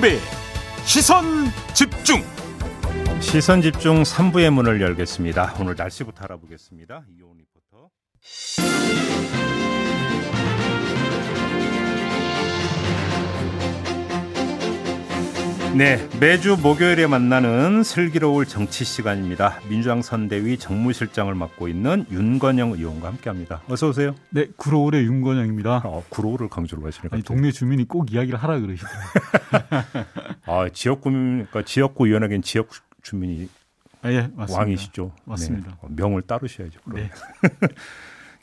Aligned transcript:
김종배 0.00 0.18
시선 0.84 1.24
집중 1.74 2.22
시선 3.20 3.60
집중 3.60 4.02
3부의 4.02 4.50
문을 4.50 4.80
열겠습니다. 4.80 5.56
오늘 5.60 5.74
날씨부터 5.76 6.24
알아보겠습니다. 6.24 7.04
이온 7.18 7.36
리포터. 7.36 7.90
네, 15.76 16.08
매주 16.18 16.56
목요일에 16.60 17.06
만나는 17.06 17.84
슬기로울 17.84 18.44
정치 18.44 18.84
시간입니다. 18.84 19.60
민주당 19.68 20.02
선대위 20.02 20.58
정무실장을 20.58 21.32
맡고 21.34 21.68
있는 21.68 22.04
윤건영 22.10 22.72
의원과 22.72 23.08
함께합니다. 23.08 23.62
어서 23.68 23.88
오세요. 23.88 24.14
네, 24.30 24.48
구로울의 24.56 25.04
윤건영입니다. 25.04 25.82
어, 25.84 26.02
구로울을 26.08 26.48
강조를. 26.48 26.90
아니, 27.12 27.22
동네 27.22 27.52
주민이 27.52 27.86
꼭 27.86 28.12
이야기를 28.12 28.38
하라 28.38 28.58
그러시더라고요. 28.58 30.04
아, 30.46 30.68
지역구 30.72 31.10
그러니까 31.10 31.62
지역구 31.62 32.08
의원에겐 32.08 32.42
지역 32.42 32.68
주민이 33.02 33.48
아, 34.02 34.10
예, 34.10 34.28
맞습니다. 34.34 34.58
왕이시죠. 34.58 35.12
맞습니다. 35.24 35.78
네, 35.82 35.88
명을 35.90 36.22
따르셔야죠. 36.22 36.80
그럼. 36.84 36.96
네. 37.00 37.10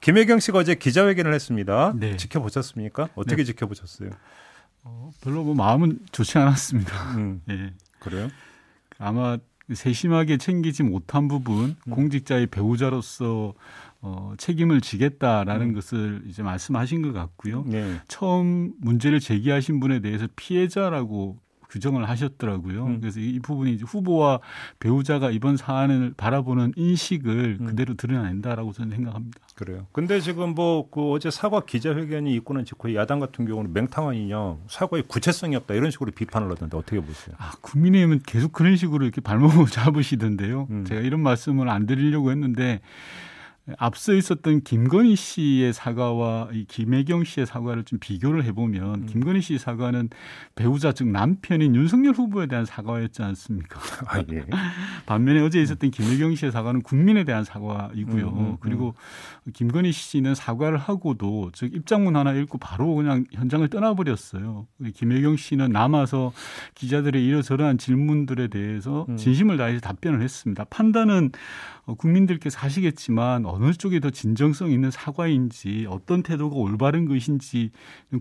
김혜경 0.02 0.40
씨가 0.40 0.60
어제 0.60 0.76
기자회견을 0.76 1.34
했습니다. 1.34 1.94
네. 1.96 2.16
지켜보셨습니까? 2.16 3.10
어떻게 3.16 3.38
네. 3.38 3.44
지켜보셨어요? 3.44 4.12
어, 4.88 5.12
별로 5.22 5.44
뭐 5.44 5.54
마음은 5.54 6.00
좋지 6.12 6.38
않았습니다. 6.38 7.18
음, 7.18 7.42
예. 7.50 7.74
그래요? 8.00 8.30
아마 8.98 9.38
세심하게 9.74 10.38
챙기지 10.38 10.84
못한 10.84 11.28
부분, 11.28 11.76
음. 11.88 11.92
공직자의 11.92 12.48
배우자로서 12.48 13.54
어, 14.02 14.34
책임을 14.38 14.80
지겠다라는 14.80 15.70
음. 15.70 15.74
것을 15.74 16.24
이제 16.28 16.42
말씀하신 16.42 17.02
것 17.02 17.12
같고요. 17.12 17.64
네. 17.68 18.00
처음 18.08 18.74
문제를 18.80 19.20
제기하신 19.20 19.80
분에 19.80 20.00
대해서 20.00 20.28
피해자라고 20.36 21.38
규정을 21.70 22.08
하셨더라고요. 22.10 22.86
음. 22.86 23.00
그래서 23.02 23.20
이 23.20 23.40
부분이 23.40 23.74
이제 23.74 23.84
후보와 23.88 24.40
배우자가 24.80 25.32
이번 25.32 25.58
사안을 25.58 26.14
바라보는 26.18 26.74
인식을 26.76 27.58
음. 27.62 27.66
그대로 27.68 27.94
드러낸다라고 27.96 28.74
저는 28.74 28.96
생각합니다. 28.96 29.40
그래요. 29.56 29.88
근데 29.92 30.20
지금 30.20 30.54
뭐 30.56 30.88
그 30.90 31.12
어제 31.12 31.30
사과 31.30 31.62
기자회견이 31.62 32.34
있고는 32.36 32.66
직후에 32.66 32.96
야당 32.96 33.20
같은 33.20 33.46
경우는 33.46 33.74
맹탕 33.74 34.08
아니냐, 34.10 34.58
사과의 34.68 35.04
구체성이 35.08 35.56
없다 35.56 35.74
이런 35.74 35.92
식으로 35.92 36.12
비판을 36.12 36.50
하던데 36.52 36.78
어떻게 36.78 37.00
보세요? 37.00 37.36
아, 37.38 37.52
국민의힘은 37.62 38.22
계속 38.26 38.52
그런 38.52 38.76
식으로 38.76 39.04
이렇게 39.06 39.22
발목을 39.22 39.66
잡으시던데요. 39.72 40.68
음. 40.70 40.86
제가 40.86 41.02
이런 41.02 41.22
말씀을 41.22 41.70
안 41.70 41.86
드리려고 41.86 42.32
했는데 42.32 42.80
앞서 43.78 44.14
있었던 44.14 44.62
김건희 44.62 45.16
씨의 45.16 45.74
사과와 45.74 46.50
이 46.54 46.66
김혜경 46.66 47.26
씨의 47.26 47.46
사과를 47.46 47.84
좀 47.84 48.00
비교를 48.00 48.46
해보면 48.46 48.96
음. 48.96 49.06
김건희 49.08 49.42
씨 49.42 49.58
사과는 49.58 50.10
배우자 50.56 50.94
즉 50.94 51.10
남편인 51.10 51.76
윤석열 51.76 52.14
후보에 52.14 52.48
대한 52.48 52.64
사과였지 52.64 53.24
않습니까? 53.24 53.80
아 54.08 54.24
예. 54.32 54.46
반면에 55.06 55.42
어제 55.42 55.62
있었던 55.62 55.92
김혜경 55.92 56.36
씨의 56.36 56.52
사과는 56.54 56.82
국민에 56.82 57.26
대한 57.26 57.44
사과이고요. 57.44 58.30
음, 58.30 58.38
음, 58.38 58.46
음. 58.52 58.58
그리고 58.62 58.94
김건희 59.54 59.92
씨는 59.92 60.34
사과를 60.34 60.78
하고도 60.78 61.52
즉 61.54 61.76
입장문 61.76 62.16
하나 62.16 62.32
읽고 62.34 62.60
바로 62.60 62.96
그냥 62.96 63.26
현장을 63.34 63.68
떠나버렸어요. 63.68 64.66
김혜경 64.94 65.36
씨는 65.36 65.72
남아서 65.72 66.32
기자들의 66.76 67.24
이러저러한 67.26 67.78
질문들에 67.78 68.48
대해서 68.48 69.06
음. 69.10 69.18
진심을 69.18 69.58
다해서 69.58 69.82
답변을 69.82 70.22
했습니다. 70.22 70.64
판단은 70.70 71.32
어, 71.88 71.96
국민들께서 71.96 72.60
하시겠지만 72.60 73.46
어느 73.58 73.74
쪽이 73.74 74.00
더 74.00 74.12
진정성 74.12 74.72
있는 74.72 74.92
사과인지 74.92 75.88
어떤 75.90 76.22
태도가 76.22 76.56
올바른 76.56 77.08
것인지 77.08 77.72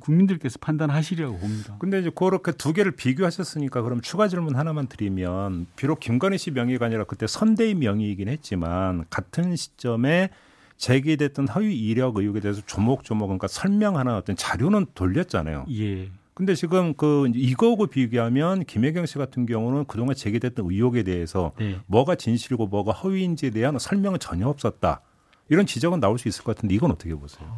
국민들께서 0.00 0.58
판단하시리라고 0.60 1.36
봅니다. 1.36 1.76
근데 1.78 2.00
이제 2.00 2.10
그렇게 2.14 2.52
두 2.52 2.72
개를 2.72 2.92
비교하셨으니까 2.92 3.82
그럼 3.82 4.00
추가 4.00 4.28
질문 4.28 4.56
하나만 4.56 4.86
드리면 4.86 5.66
비록 5.76 6.00
김건희 6.00 6.38
씨 6.38 6.50
명의가 6.52 6.86
아니라 6.86 7.04
그때 7.04 7.26
선대위 7.26 7.74
명의이긴 7.74 8.28
했지만 8.28 9.04
같은 9.10 9.56
시점에 9.56 10.30
제기됐던 10.78 11.48
허위 11.48 11.76
이력 11.78 12.16
의혹에 12.16 12.40
대해서 12.40 12.62
조목조목 12.64 13.28
그러니까 13.28 13.46
설명하는 13.46 14.14
어떤 14.14 14.36
자료는 14.36 14.86
돌렸잖아요. 14.94 15.66
예. 15.70 16.10
근데 16.32 16.54
지금 16.54 16.92
그 16.94 17.30
이거하고 17.34 17.86
비교하면 17.86 18.64
김혜경 18.64 19.06
씨 19.06 19.16
같은 19.16 19.46
경우는 19.46 19.86
그동안 19.86 20.14
제기됐던 20.14 20.66
의혹에 20.70 21.02
대해서 21.02 21.52
네. 21.58 21.80
뭐가 21.86 22.14
진실이고 22.14 22.66
뭐가 22.66 22.92
허위인지에 22.92 23.50
대한 23.50 23.78
설명은 23.78 24.18
전혀 24.18 24.46
없었다. 24.46 25.00
이런 25.48 25.66
지적은 25.66 26.00
나올 26.00 26.18
수 26.18 26.28
있을 26.28 26.44
것 26.44 26.54
같은데 26.54 26.74
이건 26.74 26.90
어떻게 26.90 27.14
보세요? 27.14 27.48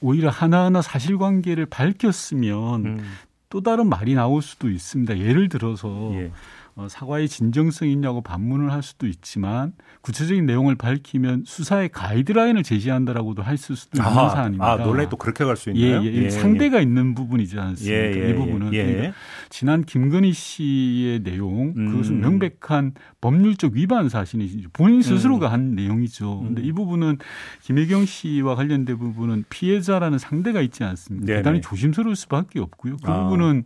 오히려 0.00 0.30
하나하나 0.30 0.80
사실관계를 0.80 1.66
밝혔으면 1.66 2.86
음. 2.86 3.14
또 3.48 3.62
다른 3.62 3.88
말이 3.88 4.14
나올 4.14 4.42
수도 4.42 4.68
있습니다. 4.68 5.18
예를 5.18 5.48
들어서 5.48 6.10
예. 6.14 6.30
어, 6.78 6.86
사과의 6.88 7.28
진정성이 7.28 7.90
있냐고 7.90 8.20
반문을 8.20 8.70
할 8.70 8.84
수도 8.84 9.08
있지만 9.08 9.72
구체적인 10.02 10.46
내용을 10.46 10.76
밝히면 10.76 11.42
수사의 11.44 11.88
가이드라인을 11.88 12.62
제시한다라고 12.62 13.34
할 13.42 13.56
수도 13.56 13.98
있는 13.98 14.08
아하, 14.08 14.28
사안입니다. 14.28 14.64
아, 14.64 14.76
논란이 14.76 15.10
또 15.10 15.16
그렇게 15.16 15.44
갈수 15.44 15.70
예, 15.70 15.74
있나요? 15.74 16.04
예, 16.04 16.30
상대가 16.30 16.78
있는 16.78 17.16
부분이지 17.16 17.58
않습니까? 17.58 17.92
예, 17.92 18.26
예, 18.26 18.30
이 18.30 18.34
부분은 18.34 18.74
예. 18.74 18.84
그러니까 18.84 19.14
지난 19.50 19.82
김건희 19.82 20.32
씨의 20.32 21.24
내용 21.24 21.74
음. 21.76 21.90
그것은 21.90 22.20
명백한 22.20 22.94
법률적 23.20 23.72
위반 23.72 24.08
사실이죠. 24.08 24.68
본인 24.72 25.02
스스로가 25.02 25.50
한 25.50 25.74
내용이죠. 25.74 26.42
근데 26.44 26.62
음. 26.62 26.64
이 26.64 26.70
부분은 26.70 27.18
김혜경 27.62 28.06
씨와 28.06 28.54
관련된 28.54 28.96
부분은 28.98 29.46
피해자라는 29.50 30.18
상대가 30.18 30.60
있지 30.60 30.84
않습니까? 30.84 31.26
대단히 31.26 31.60
조심스러울 31.60 32.14
수밖에 32.14 32.60
없고요. 32.60 32.98
그 33.02 33.10
아. 33.10 33.24
부분은 33.24 33.64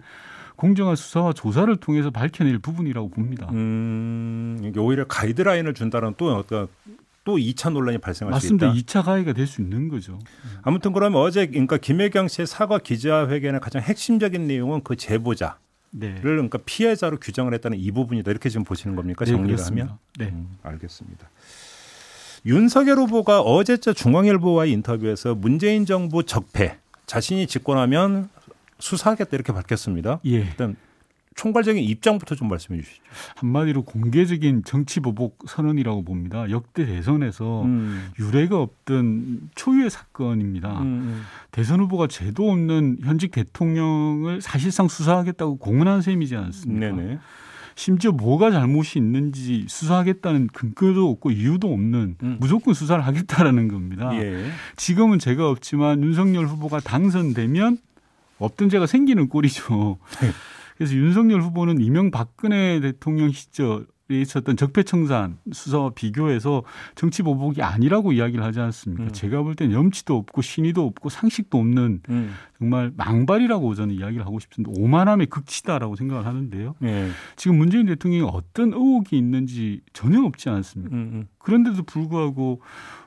공정한 0.62 0.94
수사와 0.94 1.32
조사를 1.32 1.74
통해서 1.78 2.10
밝혀낼 2.10 2.56
부분이라고 2.60 3.08
봅니다. 3.08 3.48
음, 3.50 4.72
오히려 4.76 5.04
가이드라인을 5.08 5.74
준다는 5.74 6.14
또 6.16 6.32
어떤 6.36 6.68
또 7.24 7.36
2차 7.36 7.72
논란이 7.72 7.98
발생할 7.98 8.30
맞습니다. 8.30 8.72
수 8.72 8.78
있다. 8.78 9.00
2차 9.00 9.04
가해가 9.04 9.32
될 9.32 9.48
수 9.48 9.60
있는 9.60 9.88
거죠. 9.88 10.20
아무튼 10.62 10.92
그러면 10.92 11.20
어제 11.20 11.46
그러니까 11.48 11.78
김혜경 11.78 12.28
씨의 12.28 12.46
사과 12.46 12.78
기자회견의 12.78 13.60
가장 13.60 13.82
핵심적인 13.82 14.46
내용은 14.46 14.82
그 14.84 14.94
제보자를 14.94 15.56
네. 15.90 16.14
그러니까 16.22 16.58
피해자로 16.64 17.18
규정을 17.18 17.54
했다는 17.54 17.76
이 17.80 17.90
부분이다 17.90 18.30
이렇게 18.30 18.48
지금 18.48 18.62
보시는 18.62 18.94
겁니까 18.94 19.24
네, 19.24 19.32
정리를 19.32 19.56
그렇습니다. 19.56 19.84
하면? 19.86 19.98
네. 20.16 20.26
음, 20.26 20.56
알겠습니다. 20.62 21.28
윤석열 22.46 22.98
후보가 22.98 23.40
어제자 23.40 23.92
중앙일보와의 23.92 24.70
인터뷰에서 24.70 25.34
문재인 25.34 25.86
정부 25.86 26.22
적폐 26.22 26.78
자신이 27.06 27.48
집권하면 27.48 28.28
수사하겠다 28.82 29.30
이렇게 29.32 29.52
밝혔습니다. 29.52 30.20
예. 30.26 30.30
일단 30.30 30.76
총괄적인 31.34 31.82
입장부터 31.82 32.34
좀 32.34 32.48
말씀해 32.48 32.82
주시죠. 32.82 33.02
한마디로 33.36 33.84
공개적인 33.84 34.64
정치 34.64 35.00
보복 35.00 35.38
선언이라고 35.46 36.04
봅니다. 36.04 36.50
역대 36.50 36.84
대선에서 36.84 37.62
음. 37.62 38.10
유례가 38.18 38.58
없던 38.58 39.50
초유의 39.54 39.88
사건입니다. 39.88 40.82
음, 40.82 41.22
대선 41.50 41.80
후보가 41.80 42.08
죄도 42.08 42.50
없는 42.50 42.98
현직 43.02 43.30
대통령을 43.30 44.42
사실상 44.42 44.88
수사하겠다고 44.88 45.56
공언한 45.56 46.02
셈이지 46.02 46.34
음. 46.34 46.44
않습니까? 46.44 46.94
네네. 46.94 47.18
심지어 47.74 48.12
뭐가 48.12 48.50
잘못이 48.50 48.98
있는지 48.98 49.64
수사하겠다는 49.68 50.48
근거도 50.48 51.08
없고 51.08 51.30
이유도 51.30 51.72
없는 51.72 52.16
음. 52.22 52.36
무조건 52.40 52.74
수사를 52.74 53.02
하겠다라는 53.06 53.68
겁니다. 53.68 54.14
예. 54.16 54.50
지금은 54.76 55.18
죄가 55.18 55.48
없지만 55.48 56.02
윤석열 56.02 56.46
후보가 56.46 56.80
당선되면 56.80 57.78
없던 58.44 58.68
죄가 58.68 58.86
생기는 58.86 59.28
꼴이죠. 59.28 59.98
네. 60.20 60.30
그래서 60.76 60.94
윤석열 60.94 61.40
후보는 61.42 61.80
이명박근혜 61.80 62.80
대통령 62.80 63.30
시절에 63.30 63.84
있었던 64.10 64.56
적폐청산 64.56 65.38
수사와 65.52 65.90
비교해서 65.94 66.64
정치 66.96 67.22
보복이 67.22 67.62
아니라고 67.62 68.12
이야기를 68.12 68.42
하지 68.44 68.58
않습니까? 68.60 69.04
음. 69.04 69.12
제가 69.12 69.42
볼 69.42 69.54
땐 69.54 69.70
염치도 69.72 70.16
없고 70.16 70.42
신의도 70.42 70.84
없고 70.84 71.08
상식도 71.08 71.58
없는 71.58 72.00
음. 72.08 72.34
정말 72.58 72.92
망발이라고 72.96 73.74
저는 73.74 73.94
이야기를 73.94 74.24
하고 74.26 74.38
싶습니다. 74.40 74.72
오만함의 74.80 75.26
극치다라고 75.26 75.96
생각을 75.96 76.26
하는데요. 76.26 76.74
예. 76.82 77.08
지금 77.36 77.58
문재인 77.58 77.86
대통령이 77.86 78.28
어떤 78.32 78.72
의혹이 78.72 79.16
있는지 79.16 79.80
전혀 79.92 80.22
없지 80.24 80.48
않습니까? 80.48 80.94
음, 80.96 81.00
음. 81.12 81.28
그런데도 81.42 81.82
불구하고 81.84 82.60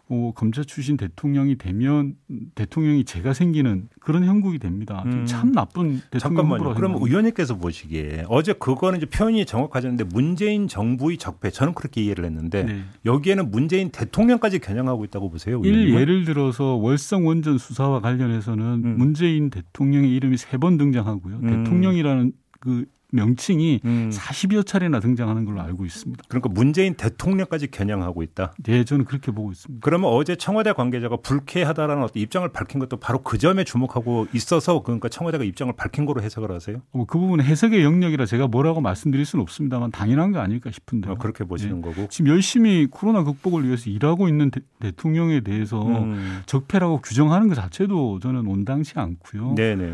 어, 0.07 0.31
검찰 0.35 0.65
출신 0.65 0.97
대통령이 0.97 1.57
되면 1.57 2.15
대통령이 2.53 3.05
죄가 3.05 3.33
생기는 3.33 3.89
그런 3.99 4.23
형국이 4.23 4.59
됩니다. 4.59 5.01
음. 5.07 5.25
참 5.25 5.51
나쁜 5.51 5.99
대통령 6.11 6.19
잠깐만요. 6.45 6.75
그럼. 6.75 6.95
의원님께서 7.01 7.57
보시기에 7.57 8.25
어제 8.29 8.53
그거는 8.53 8.97
이제 8.99 9.07
표현이 9.07 9.47
정확하지 9.47 9.87
않은데 9.87 10.03
문재인 10.03 10.67
정부의 10.67 11.17
적폐 11.17 11.49
저는 11.49 11.73
그렇게 11.73 12.03
이해를 12.03 12.23
했는데 12.25 12.63
네. 12.65 12.81
여기에는 13.05 13.49
문재인 13.49 13.89
대통령까지 13.89 14.59
겨냥하고 14.59 15.05
있다고 15.05 15.31
보세요. 15.31 15.59
일 15.65 15.73
의원님은? 15.73 15.99
예를 16.01 16.25
들어서 16.25 16.75
월성 16.75 17.25
원전 17.25 17.57
수사와 17.57 17.99
관련해서는 18.01 18.63
음. 18.85 18.95
문재인 18.99 19.49
대통령의 19.49 20.11
이름이 20.15 20.37
세 20.37 20.57
번 20.59 20.77
등장하고요. 20.77 21.35
음. 21.41 21.63
대통령이라는 21.63 22.31
그 22.59 22.85
명칭이 23.15 23.81
음. 23.85 24.09
40여 24.13 24.65
차례나 24.65 24.99
등장하는 24.99 25.45
걸로 25.45 25.61
알고 25.61 25.85
있습니다. 25.85 26.23
그러니까 26.27 26.49
문재인 26.49 26.95
대통령까지 26.95 27.71
겨냥하고 27.71 28.23
있다. 28.23 28.53
네, 28.63 28.83
저는 28.83 29.05
그렇게 29.05 29.31
보고 29.31 29.51
있습니다. 29.51 29.83
그러면 29.83 30.11
어제 30.11 30.35
청와대 30.35 30.73
관계자가 30.73 31.17
불쾌하다라는 31.17 32.03
어떤 32.03 32.21
입장을 32.21 32.47
밝힌 32.49 32.79
것도 32.79 32.97
바로 32.97 33.23
그 33.23 33.37
점에 33.37 33.63
주목하고 33.63 34.27
있어서 34.33 34.83
그러니까 34.83 35.09
청와대가 35.09 35.43
입장을 35.43 35.71
밝힌 35.75 36.05
거로 36.05 36.21
해석을 36.21 36.51
하세요? 36.51 36.81
뭐그 36.91 37.17
부분은 37.17 37.45
해석의 37.45 37.83
영역이라 37.83 38.25
제가 38.25 38.47
뭐라고 38.47 38.81
말씀드릴 38.81 39.25
수는 39.25 39.41
없습니다만 39.43 39.91
당연한 39.91 40.31
거 40.31 40.39
아닐까 40.39 40.71
싶은데요. 40.71 41.13
어, 41.13 41.17
그렇게 41.17 41.43
보시는 41.43 41.81
거고. 41.81 42.07
지금 42.09 42.31
열심히 42.31 42.87
코로나 42.89 43.23
극복을 43.23 43.65
위해서 43.65 43.89
일하고 43.89 44.27
있는 44.27 44.51
대, 44.51 44.91
통령에 44.91 45.41
대해서 45.41 45.81
음. 45.85 46.41
적폐라고 46.45 47.01
규정하는 47.01 47.47
것 47.47 47.55
자체도 47.55 48.19
저는 48.19 48.45
온당치 48.47 48.93
않고요. 48.95 49.55
네네. 49.55 49.93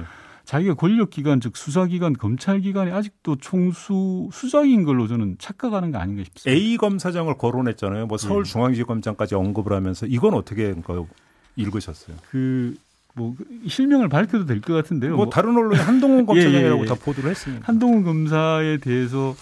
자기가 0.51 0.73
권력기관 0.73 1.39
즉 1.39 1.55
수사기관 1.55 2.11
검찰기관이 2.11 2.91
아직도 2.91 3.37
총수 3.37 4.27
수장인 4.33 4.83
걸로 4.83 5.07
저는 5.07 5.37
착각하는 5.39 5.91
거 5.91 5.97
아닌가 5.97 6.25
싶습니다. 6.25 6.51
A 6.51 6.75
검사장을 6.75 7.33
거론했잖아요. 7.37 8.07
뭐 8.07 8.17
서울중앙지검장까지 8.17 9.35
언급을 9.35 9.71
하면서 9.71 10.05
이건 10.05 10.33
어떻게 10.33 10.73
그 10.73 11.07
읽으셨어요? 11.55 12.17
그 12.29 12.75
뭐 13.13 13.35
실명을 13.67 14.09
밝혀도 14.09 14.45
될 14.45 14.61
것 14.61 14.73
같은데요. 14.73 15.15
뭐, 15.15 15.25
뭐 15.25 15.29
다른 15.29 15.57
언론이 15.57 15.75
한동훈 15.81 16.25
검사장이라고 16.25 16.75
예, 16.75 16.79
예, 16.79 16.81
예. 16.81 16.85
다 16.85 16.95
보도를 16.95 17.31
했습니다. 17.31 17.65
한동훈 17.67 18.03
검사에 18.03 18.77
대해서 18.77 19.35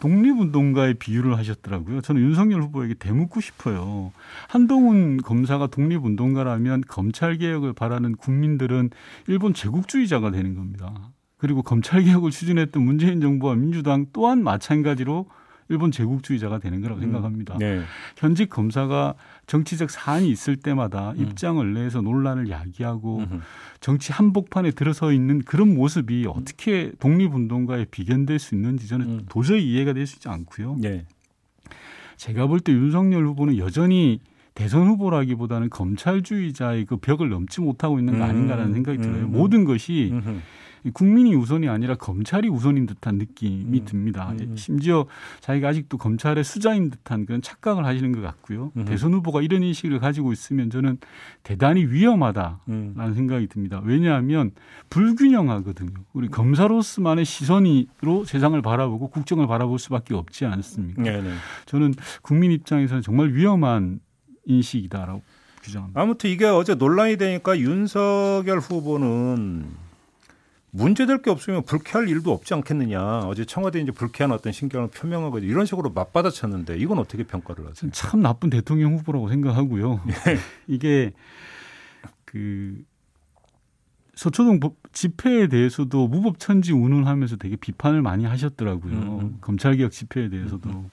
독립운동가의 0.00 0.94
비유를 0.94 1.36
하셨더라고요. 1.36 2.00
저는 2.00 2.22
윤석열 2.22 2.62
후보에게 2.62 2.94
대묻고 2.94 3.40
싶어요. 3.40 4.12
한동훈 4.48 5.18
검사가 5.18 5.68
독립운동가라면 5.68 6.82
검찰개혁을 6.88 7.72
바라는 7.72 8.16
국민들은 8.16 8.90
일본 9.26 9.54
제국주의자가 9.54 10.30
되는 10.30 10.54
겁니다. 10.54 11.10
그리고 11.36 11.62
검찰개혁을 11.62 12.30
추진했던 12.30 12.82
문재인 12.82 13.20
정부와 13.20 13.54
민주당 13.54 14.06
또한 14.12 14.42
마찬가지로 14.42 15.26
일본 15.68 15.90
제국주의자가 15.90 16.58
되는 16.58 16.80
거라고 16.80 17.00
생각합니다. 17.00 17.56
네. 17.58 17.82
현직 18.16 18.48
검사가 18.48 19.14
정치적 19.46 19.90
사안이 19.90 20.30
있을 20.30 20.56
때마다 20.56 21.12
입장을 21.16 21.72
내서 21.74 22.00
논란을 22.00 22.48
야기하고 22.50 23.18
음흠. 23.18 23.40
정치 23.80 24.12
한복판에 24.12 24.70
들어서 24.70 25.12
있는 25.12 25.40
그런 25.42 25.74
모습이 25.74 26.26
어떻게 26.26 26.92
독립운동가에 26.98 27.86
비견될 27.90 28.38
수 28.38 28.54
있는지 28.54 28.88
저는 28.88 29.06
음. 29.06 29.20
도저히 29.28 29.70
이해가 29.70 29.92
되시지 29.92 30.28
않고요. 30.28 30.76
네. 30.80 31.04
제가 32.16 32.46
볼 32.46 32.60
때 32.60 32.72
윤석열 32.72 33.26
후보는 33.26 33.58
여전히 33.58 34.20
대선 34.54 34.88
후보라기보다는 34.88 35.70
검찰주의자의 35.70 36.84
그 36.86 36.96
벽을 36.96 37.28
넘지 37.28 37.60
못하고 37.60 38.00
있는 38.00 38.18
거 38.18 38.24
음, 38.24 38.28
아닌가라는 38.30 38.72
생각이 38.72 38.98
들어요. 38.98 39.24
음. 39.26 39.32
모든 39.32 39.64
것이 39.64 40.10
음흠. 40.12 40.38
국민이 40.92 41.34
우선이 41.34 41.68
아니라 41.68 41.94
검찰이 41.96 42.48
우선인 42.48 42.86
듯한 42.86 43.16
느낌이 43.16 43.80
음, 43.80 43.84
듭니다. 43.84 44.34
음. 44.40 44.56
심지어 44.56 45.06
자기가 45.40 45.68
아직도 45.68 45.98
검찰의 45.98 46.44
수장인 46.44 46.90
듯한 46.90 47.26
그런 47.26 47.42
착각을 47.42 47.84
하시는 47.84 48.12
것 48.12 48.20
같고요. 48.20 48.72
음. 48.76 48.84
대선 48.84 49.12
후보가 49.14 49.42
이런 49.42 49.62
인식을 49.62 49.98
가지고 49.98 50.32
있으면 50.32 50.70
저는 50.70 50.98
대단히 51.42 51.84
위험하다라는 51.84 52.58
음. 52.68 53.12
생각이 53.14 53.46
듭니다. 53.48 53.80
왜냐하면 53.84 54.52
불균형하거든요. 54.90 55.92
우리 56.12 56.28
검사로서만의 56.28 57.24
시선으로 57.24 58.24
세상을 58.24 58.60
바라보고 58.62 59.08
국정을 59.08 59.46
바라볼 59.46 59.78
수밖에 59.78 60.14
없지 60.14 60.46
않습니까? 60.46 61.02
네네. 61.02 61.34
저는 61.66 61.94
국민 62.22 62.52
입장에서는 62.52 63.02
정말 63.02 63.32
위험한 63.32 64.00
인식이다라고 64.46 65.22
규정합니다. 65.62 66.00
아무튼 66.00 66.30
이게 66.30 66.46
어제 66.46 66.74
논란이 66.74 67.16
되니까 67.16 67.58
윤석열 67.58 68.58
후보는 68.58 69.87
문제될 70.70 71.22
게 71.22 71.30
없으면 71.30 71.62
불쾌할 71.64 72.08
일도 72.08 72.32
없지 72.32 72.52
않겠느냐. 72.54 73.20
어제 73.20 73.44
청와대 73.44 73.80
이제 73.80 73.90
불쾌한 73.90 74.32
어떤 74.32 74.52
신경을 74.52 74.88
표명하고 74.88 75.38
이런 75.38 75.64
식으로 75.66 75.90
맞받아쳤는데 75.90 76.76
이건 76.78 76.98
어떻게 76.98 77.24
평가를 77.24 77.66
하세요? 77.68 77.90
참 77.92 78.20
나쁜 78.20 78.50
대통령 78.50 78.94
후보라고 78.96 79.28
생각하고요. 79.28 80.02
예. 80.08 80.12
이게 80.68 81.12
그 82.24 82.82
서초동 84.14 84.60
법- 84.60 84.76
집회에 84.92 85.46
대해서도 85.46 86.08
무법천지 86.08 86.72
운운하면서 86.72 87.36
되게 87.36 87.56
비판을 87.56 88.02
많이 88.02 88.24
하셨더라고요. 88.24 88.92
음, 88.92 89.20
음. 89.20 89.38
검찰개혁 89.40 89.92
집회에 89.92 90.28
대해서도 90.28 90.90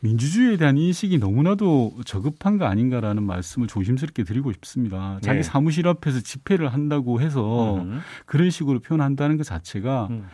민주주의에 0.00 0.56
대한 0.56 0.76
인식이 0.76 1.18
너무나도 1.18 2.00
저급한 2.04 2.58
거 2.58 2.66
아닌가라는 2.66 3.22
말씀을 3.22 3.66
조심스럽게 3.66 4.24
드리고 4.24 4.52
싶습니다. 4.52 5.18
자기 5.22 5.38
네. 5.38 5.42
사무실 5.42 5.88
앞에서 5.88 6.20
집회를 6.20 6.72
한다고 6.72 7.20
해서 7.20 7.76
음. 7.76 8.00
그런 8.24 8.50
식으로 8.50 8.80
표현한다는 8.80 9.36
것 9.36 9.44
자체가 9.44 10.08
음. 10.10 10.26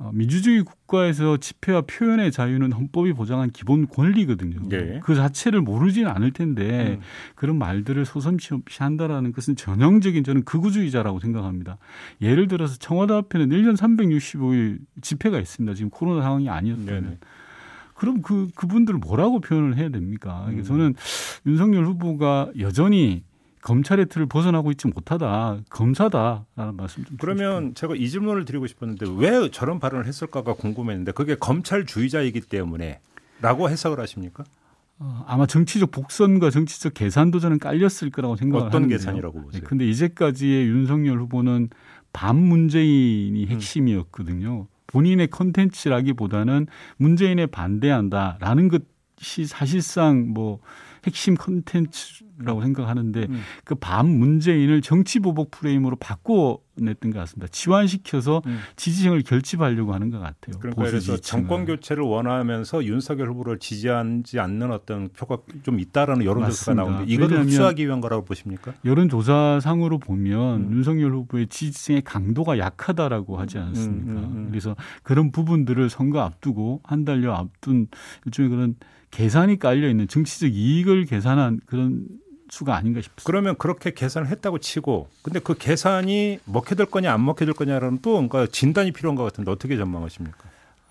어, 0.00 0.10
민주주의 0.14 0.62
국가에서 0.62 1.36
집회와 1.36 1.82
표현의 1.82 2.32
자유는 2.32 2.72
헌법이 2.72 3.12
보장한 3.12 3.50
기본 3.50 3.86
권리거든요. 3.86 4.66
네. 4.66 4.98
그 5.02 5.14
자체를 5.14 5.60
모르지는 5.60 6.10
않을 6.10 6.32
텐데 6.32 6.96
음. 6.98 7.00
그런 7.34 7.58
말들을 7.58 8.06
소섬시 8.06 8.54
없이 8.54 8.82
한다라는 8.82 9.32
것은 9.32 9.56
전형적인 9.56 10.24
저는 10.24 10.44
극우주의자라고 10.44 11.20
생각합니다. 11.20 11.76
예를 12.22 12.48
들어서 12.48 12.78
청와대 12.78 13.12
앞에는 13.12 13.50
1년 13.50 13.76
365일 13.76 14.78
집회가 15.02 15.38
있습니다. 15.38 15.74
지금 15.74 15.90
코로나 15.90 16.22
상황이 16.22 16.48
아니었다면. 16.48 17.02
네네. 17.02 17.18
그럼 18.00 18.22
그, 18.22 18.48
그분들을 18.54 18.98
뭐라고 18.98 19.40
표현을 19.40 19.76
해야 19.76 19.90
됩니까? 19.90 20.46
음. 20.48 20.62
저는 20.62 20.94
윤석열 21.44 21.84
후보가 21.84 22.50
여전히 22.58 23.24
검찰의 23.60 24.06
틀을 24.06 24.26
벗어나고 24.26 24.70
있지 24.70 24.86
못하다. 24.88 25.58
검사다라는 25.68 26.76
말씀 26.78 27.04
좀 27.04 27.18
그러면 27.20 27.74
제가 27.74 27.94
이 27.94 28.08
질문을 28.08 28.46
드리고 28.46 28.66
싶었는데 28.66 29.04
왜 29.18 29.50
저런 29.50 29.78
발언을 29.80 30.06
했을까가 30.06 30.54
궁금했는데 30.54 31.12
그게 31.12 31.34
검찰주의자이기 31.34 32.40
때문에라고 32.40 33.68
해석을 33.68 34.00
하십니까? 34.00 34.44
어, 34.98 35.22
아마 35.28 35.44
정치적 35.44 35.90
복선과 35.90 36.48
정치적 36.48 36.94
계산도 36.94 37.38
저는 37.38 37.58
깔렸을 37.58 38.10
거라고 38.10 38.36
생각을 38.36 38.68
어떤 38.68 38.84
하는데요. 38.84 38.96
계산이라고 38.96 39.42
보세요? 39.42 39.60
네, 39.60 39.68
근데 39.68 39.86
이제까지의 39.86 40.68
윤석열 40.68 41.20
후보는 41.20 41.68
반 42.14 42.36
문재인이 42.36 43.46
핵심이었거든요. 43.46 44.68
본인의 44.90 45.28
컨텐츠라기보다는 45.28 46.66
문재인에 46.96 47.46
반대한다라는 47.46 48.68
것이 48.68 49.46
사실상 49.46 50.32
뭐 50.32 50.60
핵심 51.04 51.34
컨텐츠라고 51.34 52.62
생각하는데 52.62 53.26
음. 53.28 53.40
그반 53.64 54.06
문재인을 54.08 54.82
정치 54.82 55.18
보복 55.18 55.50
프레임으로 55.50 55.96
바꿔냈던 55.96 57.10
것 57.12 57.18
같습니다. 57.20 57.46
치환시켜서 57.50 58.42
음. 58.46 58.58
지지층을 58.76 59.22
결집하려고 59.22 59.94
하는 59.94 60.10
것 60.10 60.18
같아요. 60.18 60.58
그러니까 60.58 60.82
그래서. 60.82 61.16
정권 61.16 61.64
교체를 61.64 62.02
원하면서 62.02 62.84
윤석열 62.84 63.28
후보를 63.30 63.58
지지하지 63.58 64.38
않는 64.38 64.70
어떤 64.72 65.08
표가 65.08 65.38
좀 65.62 65.80
있다라는 65.80 66.24
여론조사가. 66.24 66.74
나오는데 66.74 67.12
이거를 67.12 67.40
흡수하기 67.44 67.86
위한 67.86 68.00
거라고 68.00 68.24
보십니까? 68.24 68.74
여론조사상으로 68.84 69.98
보면 69.98 70.68
음. 70.68 70.72
윤석열 70.72 71.12
후보의 71.14 71.48
지지층의 71.48 72.02
강도가 72.02 72.58
약하다라고 72.58 73.38
하지 73.38 73.58
않습니까? 73.58 74.12
음, 74.12 74.16
음, 74.18 74.36
음. 74.36 74.46
그래서 74.50 74.76
그런 75.02 75.30
부분들을 75.32 75.88
선거 75.90 76.20
앞두고 76.20 76.80
한 76.84 77.04
달여 77.04 77.32
앞둔 77.32 77.86
일종의 78.26 78.50
그런 78.50 78.74
계산이 79.10 79.58
깔려 79.58 79.88
있는 79.88 80.08
정치적 80.08 80.54
이익을 80.54 81.04
계산한 81.04 81.60
그런 81.66 82.06
수가 82.48 82.76
아닌가 82.76 83.00
싶습니다. 83.00 83.22
그러면 83.24 83.56
그렇게 83.56 83.92
계산을 83.92 84.28
했다고 84.28 84.58
치고 84.58 85.08
근데 85.22 85.38
그 85.38 85.54
계산이 85.56 86.40
먹혀들 86.44 86.86
거냐 86.86 87.12
안 87.12 87.24
먹혀들 87.24 87.54
거냐라는 87.54 88.00
또 88.02 88.12
뭔가 88.12 88.46
진단이 88.46 88.92
필요한 88.92 89.16
것 89.16 89.22
같은데 89.24 89.50
어떻게 89.50 89.76
전망하십니까? 89.76 90.38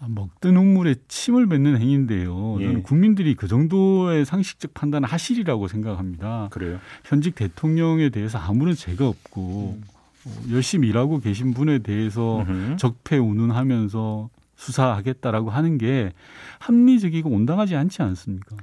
아, 0.01 0.07
먹던 0.07 0.55
흙물에 0.55 0.95
침을 1.09 1.47
뱉는 1.47 1.77
행위인데요. 1.77 2.57
예. 2.61 2.65
저는 2.65 2.83
국민들이 2.83 3.35
그 3.35 3.47
정도의 3.49 4.25
상식적 4.25 4.73
판단을 4.73 5.09
하시리라고 5.09 5.67
생각합니다. 5.67 6.47
그래요? 6.51 6.79
현직 7.03 7.35
대통령에 7.35 8.09
대해서 8.09 8.37
아무런 8.37 8.75
죄가 8.75 9.07
없고 9.07 9.77
어, 10.25 10.31
열심히 10.51 10.87
일하고 10.87 11.19
계신 11.19 11.53
분에 11.53 11.79
대해서 11.79 12.39
음흠. 12.41 12.77
적폐 12.77 13.17
운운하면서 13.17 14.29
수사하겠다라고 14.59 15.49
하는 15.49 15.77
게 15.77 16.11
합리적이고 16.59 17.29
온당하지 17.29 17.75
않지 17.75 18.01
않습니까? 18.01 18.57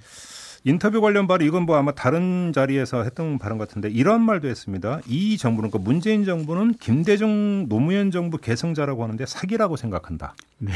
인터뷰 0.64 1.00
관련 1.00 1.26
발언 1.26 1.46
이건 1.46 1.64
뭐 1.64 1.76
아마 1.76 1.92
다른 1.92 2.52
자리에서 2.52 3.04
했던 3.04 3.38
발언 3.38 3.56
같은데 3.56 3.88
이런 3.88 4.20
말도 4.22 4.48
했습니다. 4.48 5.00
이 5.06 5.38
정부는 5.38 5.70
그러니까 5.70 5.88
문재인 5.88 6.24
정부는 6.24 6.74
김대중 6.74 7.68
노무현 7.68 8.10
정부 8.10 8.36
계승자라고 8.38 9.02
하는데 9.04 9.24
사기라고 9.26 9.76
생각한다. 9.76 10.34
네. 10.58 10.72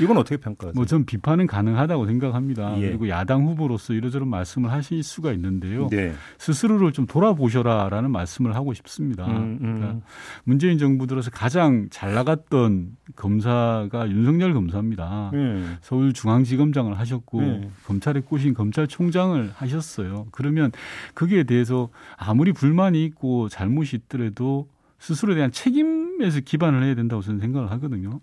이건 0.00 0.16
어떻게 0.18 0.36
평가하세요? 0.36 0.74
뭐 0.74 0.84
전 0.88 1.04
비판은 1.04 1.46
가능하다고 1.46 2.06
생각합니다. 2.06 2.80
예. 2.80 2.88
그리고 2.88 3.08
야당 3.08 3.46
후보로서 3.46 3.92
이러저런 3.92 4.28
말씀을 4.28 4.72
하실 4.72 5.02
수가 5.02 5.32
있는데요. 5.32 5.88
네. 5.90 6.14
스스로를 6.38 6.92
좀 6.92 7.06
돌아보셔라라는 7.06 8.10
말씀을 8.10 8.54
하고 8.54 8.72
싶습니다. 8.74 9.26
음, 9.26 9.58
음. 9.60 9.74
그러니까 9.76 10.06
문재인 10.44 10.78
정부 10.78 11.06
들어서 11.06 11.30
가장 11.30 11.88
잘 11.90 12.14
나갔던 12.14 12.96
검사가 13.16 14.08
윤석열 14.08 14.54
검사입니다. 14.54 15.30
네. 15.34 15.62
서울중앙지검장을 15.82 16.98
하셨고 16.98 17.40
네. 17.42 17.70
검찰에 17.84 18.20
꼬신 18.20 18.54
검찰총장을 18.54 19.52
하셨어요. 19.54 20.26
그러면 20.32 20.72
거기에 21.14 21.44
대해서 21.44 21.90
아무리 22.16 22.52
불만이 22.52 23.04
있고 23.04 23.48
잘못이 23.48 23.96
있더라도 23.96 24.68
스스로에 25.00 25.34
대한 25.36 25.52
책임에서 25.52 26.40
기반을 26.40 26.82
해야 26.82 26.94
된다고 26.94 27.22
저는 27.22 27.40
생각을 27.40 27.70
하거든요. 27.72 28.20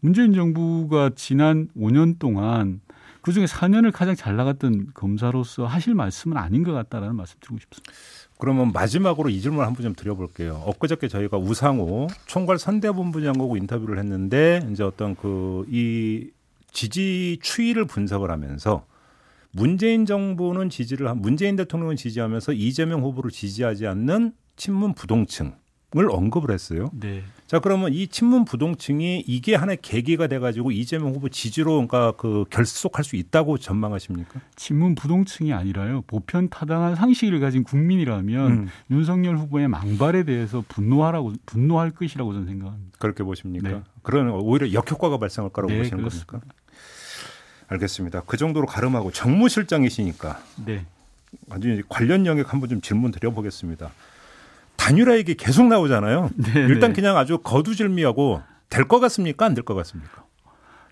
문재인 0.00 0.32
정부가 0.32 1.10
지난 1.14 1.68
5년 1.76 2.18
동안 2.18 2.80
그 3.20 3.32
중에 3.32 3.44
4년을 3.44 3.92
가장 3.92 4.14
잘 4.14 4.36
나갔던 4.36 4.92
검사로서 4.94 5.66
하실 5.66 5.94
말씀은 5.94 6.36
아닌 6.36 6.62
것 6.62 6.72
같다라는 6.72 7.16
말씀 7.16 7.36
드리고 7.40 7.58
싶습니다. 7.58 7.92
그러면 8.38 8.72
마지막으로 8.72 9.28
이 9.28 9.40
질문 9.40 9.64
한번 9.64 9.82
좀 9.82 9.94
드려볼게요. 9.94 10.62
엊그저께 10.66 11.08
저희가 11.08 11.36
우상호 11.36 12.06
총괄 12.26 12.58
선대본부장하고 12.58 13.56
인터뷰를 13.56 13.98
했는데 13.98 14.66
이제 14.70 14.82
어떤 14.82 15.16
그 15.16 15.64
이 15.68 16.30
지지 16.72 17.38
추이를 17.42 17.86
분석을 17.86 18.30
하면서 18.30 18.86
문재인 19.50 20.06
정부는 20.06 20.70
지지를 20.70 21.08
한 21.08 21.20
문재인 21.20 21.56
대통령은 21.56 21.96
지지하면서 21.96 22.52
이재명 22.52 23.02
후보를 23.02 23.30
지지하지 23.30 23.86
않는 23.86 24.32
친문 24.56 24.94
부동층 24.94 25.54
을 25.96 26.10
언급을 26.10 26.50
했어요. 26.50 26.90
네. 26.92 27.22
자 27.46 27.60
그러면 27.60 27.94
이 27.94 28.08
친문 28.08 28.44
부동층이 28.44 29.24
이게 29.26 29.54
하나의 29.54 29.78
계기가 29.80 30.26
돼가지고 30.26 30.70
이재명 30.70 31.14
후보 31.14 31.30
지지로 31.30 31.76
그러니까 31.76 32.12
그 32.18 32.44
결속할 32.50 33.04
수 33.04 33.16
있다고 33.16 33.56
전망하십니까? 33.56 34.38
친문 34.54 34.94
부동층이 34.94 35.54
아니라요 35.54 36.02
보편 36.06 36.50
타당한 36.50 36.94
상식을 36.94 37.40
가진 37.40 37.64
국민이라면 37.64 38.50
음. 38.50 38.68
윤석열 38.90 39.38
후보의 39.38 39.68
망발에 39.68 40.24
대해서 40.24 40.62
분노하라고 40.68 41.32
분노할 41.46 41.90
것이라고 41.92 42.34
저는 42.34 42.46
생각합니다. 42.48 42.98
그렇게 42.98 43.24
보십니까? 43.24 43.68
네. 43.70 43.82
그런 44.02 44.28
오히려 44.28 44.70
역효과가 44.74 45.16
발생할 45.16 45.50
거라고 45.54 45.72
네, 45.72 45.78
보시는 45.78 46.00
그렇습니다. 46.00 46.32
겁니까? 46.32 46.54
알겠습니다. 47.68 48.22
그 48.26 48.36
정도로 48.36 48.66
가름하고 48.66 49.10
정무실장이시니까 49.10 50.38
네. 50.66 50.84
아주 51.48 51.80
관련 51.88 52.26
영역 52.26 52.52
한번 52.52 52.68
좀 52.68 52.82
질문 52.82 53.10
드려보겠습니다. 53.10 53.90
단일화 54.88 55.16
얘기 55.18 55.34
계속 55.34 55.66
나오잖아요. 55.66 56.30
네, 56.36 56.52
일단 56.68 56.90
네. 56.90 56.94
그냥 56.94 57.16
아주 57.16 57.38
거두절미하고 57.38 58.42
될 58.70 58.84
것 58.88 59.00
같습니까? 59.00 59.46
안 59.46 59.54
될 59.54 59.62
것 59.64 59.74
같습니까? 59.74 60.24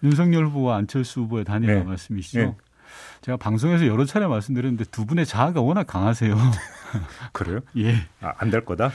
윤석열 0.03 0.47
후보와 0.47 0.77
안철수 0.77 1.21
후보의 1.23 1.45
단일화 1.45 1.75
네. 1.75 1.83
말씀이시죠. 1.83 2.39
네. 2.41 2.55
제가 3.23 3.37
방송에서 3.39 3.87
여러 3.87 4.05
차례 4.05 4.27
말씀드렸는데 4.27 4.85
두 4.91 5.05
분의 5.07 5.27
자아가 5.27 5.61
워낙 5.61 5.85
강하세요. 5.87 6.37
그래요? 7.33 7.61
예. 7.79 7.95
아, 8.21 8.33
안 8.39 8.51
될 8.51 8.65
거다? 8.65 8.91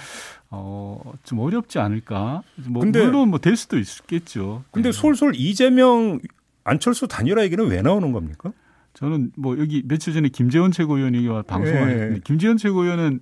어, 0.50 1.02
좀 1.24 1.40
어렵지 1.40 1.80
않을까? 1.80 2.42
뭐 2.68 2.82
근데- 2.82 3.04
물론 3.04 3.30
뭐 3.30 3.40
될 3.40 3.56
수도 3.56 3.78
있겠죠. 3.78 4.64
근데 4.72 4.92
네. 4.92 4.94
솔솔 4.98 5.34
이재명 5.36 6.20
안철수 6.64 7.08
단일화 7.08 7.44
얘기는 7.44 7.66
왜 7.68 7.82
나오는 7.82 8.12
겁니까? 8.12 8.52
저는 8.94 9.32
뭐 9.38 9.58
여기 9.58 9.82
며칠 9.86 10.14
전에 10.14 10.30
김재원 10.30 10.72
최고위원이와 10.72 11.44
방송하셨는데 11.44 12.16
예. 12.16 12.20
김재원 12.24 12.58
최고위원은 12.58 13.22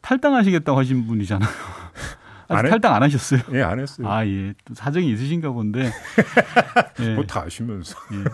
탈당하시겠다고 0.00 0.78
하신 0.78 1.06
분이잖아요. 1.06 1.48
안? 2.48 2.68
탈당 2.68 2.94
안 2.94 3.02
하셨어요? 3.02 3.40
예, 3.52 3.62
안 3.62 3.78
했어요. 3.78 4.08
아, 4.08 4.26
예. 4.26 4.54
또 4.64 4.74
사정이 4.74 5.10
있으신가 5.12 5.50
본데. 5.50 5.92
예. 7.00 7.14
뭐다 7.14 7.42
아시면서. 7.42 7.96
예. 8.12 8.24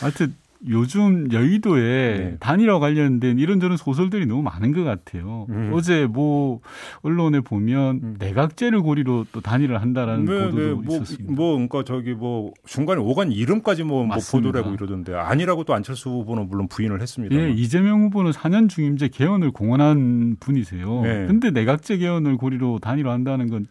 하여튼 0.00 0.34
요즘 0.68 1.30
여의도에 1.32 1.82
네. 1.82 2.36
단일화 2.40 2.78
관련된 2.78 3.38
이런저런 3.38 3.76
소설들이 3.76 4.26
너무 4.26 4.42
많은 4.42 4.72
것 4.72 4.84
같아요. 4.84 5.46
음. 5.50 5.70
어제 5.74 6.06
뭐 6.06 6.60
언론에 7.02 7.40
보면 7.40 8.00
음. 8.02 8.16
내각제를 8.18 8.80
고리로 8.80 9.26
또 9.32 9.40
단일화를 9.40 9.80
한다라는 9.80 10.24
보도도 10.26 10.76
뭐, 10.76 10.96
있었습니다. 10.96 11.32
뭐, 11.34 11.52
그러니까 11.52 11.84
저기 11.84 12.12
뭐 12.14 12.52
중간에 12.64 13.00
오간 13.00 13.32
이름까지 13.32 13.84
뭐, 13.84 14.04
뭐. 14.04 14.16
보도를 14.30 14.62
하고 14.62 14.74
이러던데 14.74 15.14
아니라고 15.14 15.64
또 15.64 15.74
안철수 15.74 16.10
후보는 16.10 16.48
물론 16.48 16.68
부인을 16.68 17.00
했습니다. 17.00 17.34
예, 17.34 17.50
이재명 17.50 18.02
후보는 18.02 18.32
4년 18.32 18.68
중임제 18.68 19.08
개헌을 19.08 19.52
공언한 19.52 20.36
분이세요. 20.40 21.02
네. 21.02 21.26
근데 21.26 21.50
내각제 21.50 21.98
개헌을 21.98 22.36
고리로 22.36 22.78
단일화한다는 22.80 23.50
건 23.50 23.66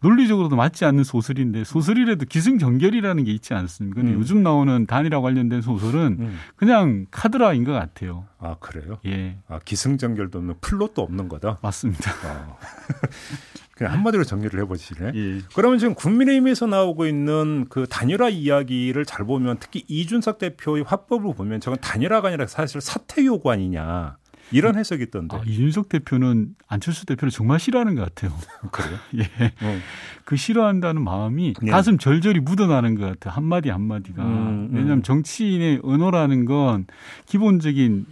논리적으로도 0.00 0.56
맞지 0.56 0.84
않는 0.84 1.04
소설인데 1.04 1.64
소설이라도 1.64 2.26
기승전결이라는 2.26 3.24
게 3.24 3.32
있지 3.32 3.54
않습니까? 3.54 4.00
근데 4.00 4.14
음. 4.14 4.20
요즘 4.20 4.42
나오는 4.42 4.86
단일화 4.86 5.20
관련된 5.20 5.60
소설은 5.60 6.16
음. 6.20 6.38
그냥 6.56 7.06
카더라인 7.10 7.64
것 7.64 7.72
같아요. 7.72 8.26
아 8.38 8.56
그래요? 8.60 8.98
예, 9.06 9.38
아 9.48 9.58
기승전결도 9.64 10.38
없는 10.38 10.54
플롯도 10.60 11.02
없는 11.02 11.28
거다. 11.28 11.58
맞습니다. 11.62 12.12
아. 12.24 12.56
그냥 13.74 13.92
한마디로 13.92 14.24
정리를 14.24 14.58
해보시네. 14.60 15.12
예. 15.14 15.40
그러면 15.54 15.78
지금 15.78 15.94
국민의힘에서 15.94 16.66
나오고 16.66 17.06
있는 17.06 17.66
그 17.68 17.86
단일화 17.88 18.28
이야기를 18.28 19.04
잘 19.04 19.24
보면 19.24 19.58
특히 19.60 19.84
이준석 19.86 20.38
대표의 20.38 20.82
화법을 20.82 21.34
보면 21.36 21.60
저건 21.60 21.78
단일화가 21.80 22.28
아니라 22.28 22.48
사실 22.48 22.80
사퇴 22.80 23.24
요구 23.24 23.52
아니냐 23.52 24.16
이런 24.52 24.76
해석이 24.76 25.02
있던데 25.04 25.36
아, 25.36 25.42
이준석 25.46 25.88
대표는 25.88 26.54
안철수 26.66 27.06
대표를 27.06 27.30
정말 27.30 27.58
싫어하는 27.58 27.94
것 27.94 28.02
같아요. 28.02 28.36
그래요? 28.72 28.98
예. 29.16 29.46
어. 29.62 29.78
그 30.24 30.36
싫어한다는 30.36 31.02
마음이 31.02 31.54
네. 31.62 31.70
가슴 31.70 31.98
절절히 31.98 32.40
묻어나는 32.40 32.94
것 32.94 33.06
같아요. 33.06 33.34
한마디 33.34 33.70
한마디가. 33.70 34.22
음, 34.22 34.28
음. 34.28 34.68
왜냐하면 34.72 35.02
정치인의 35.02 35.80
언어라는 35.82 36.44
건 36.44 36.86
기본적인 37.26 38.06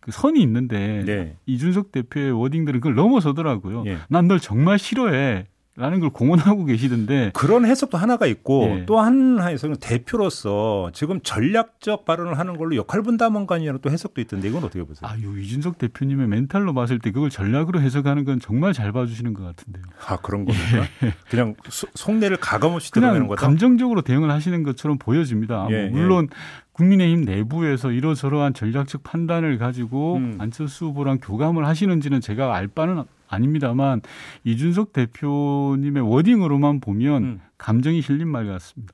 그 0.00 0.12
선이 0.12 0.40
있는데 0.42 1.02
네. 1.04 1.36
이준석 1.46 1.90
대표의 1.90 2.32
워딩들은 2.32 2.80
그걸 2.80 2.94
넘어서더라고요. 2.94 3.84
예. 3.86 3.98
난널 4.08 4.38
정말 4.40 4.78
싫어해. 4.78 5.46
라는 5.76 6.00
걸 6.00 6.08
공언하고 6.10 6.64
계시던데 6.64 7.32
그런 7.34 7.66
해석도 7.66 7.98
하나가 7.98 8.26
있고 8.26 8.76
예. 8.80 8.84
또한 8.86 9.38
해석은 9.40 9.76
대표로서 9.80 10.90
지금 10.94 11.20
전략적 11.22 12.04
발언을 12.06 12.38
하는 12.38 12.56
걸로 12.56 12.76
역할 12.76 13.02
분담원관이라는 13.02 13.80
또 13.82 13.90
해석도 13.90 14.20
있던데 14.22 14.48
이건 14.48 14.64
어떻게 14.64 14.82
보세요? 14.82 15.08
아, 15.10 15.14
요 15.22 15.36
이준석 15.36 15.76
대표님의 15.78 16.28
멘탈로 16.28 16.72
봤을 16.72 16.98
때 16.98 17.10
그걸 17.10 17.28
전략으로 17.28 17.80
해석하는 17.80 18.24
건 18.24 18.40
정말 18.40 18.72
잘 18.72 18.90
봐주시는 18.92 19.34
것 19.34 19.44
같은데요. 19.44 19.84
아 20.06 20.16
그런 20.16 20.44
겁니까? 20.46 20.86
그냥 21.28 21.54
소- 21.68 21.88
속내를 21.94 22.38
가감없이 22.38 22.90
드러내는 22.92 23.26
거다. 23.28 23.40
감정적으로 23.40 24.00
대응을 24.00 24.30
하시는 24.30 24.62
것처럼 24.62 24.96
보여집니다. 24.98 25.66
예, 25.70 25.88
뭐 25.88 26.00
물론 26.00 26.28
국민의힘 26.72 27.22
내부에서 27.24 27.90
이러저러한 27.90 28.54
전략적 28.54 29.02
판단을 29.02 29.58
가지고 29.58 30.16
음. 30.16 30.36
안철수 30.38 30.86
후보랑 30.86 31.18
교감을 31.22 31.66
하시는지는 31.66 32.20
제가 32.20 32.54
알 32.54 32.68
바는 32.68 33.04
아닙니다만 33.28 34.02
이준석 34.44 34.92
대표님의 34.92 36.02
워딩으로만 36.02 36.80
보면 36.80 37.22
음. 37.22 37.40
감정이 37.58 38.02
실린 38.02 38.28
말 38.28 38.46
같습니다. 38.46 38.92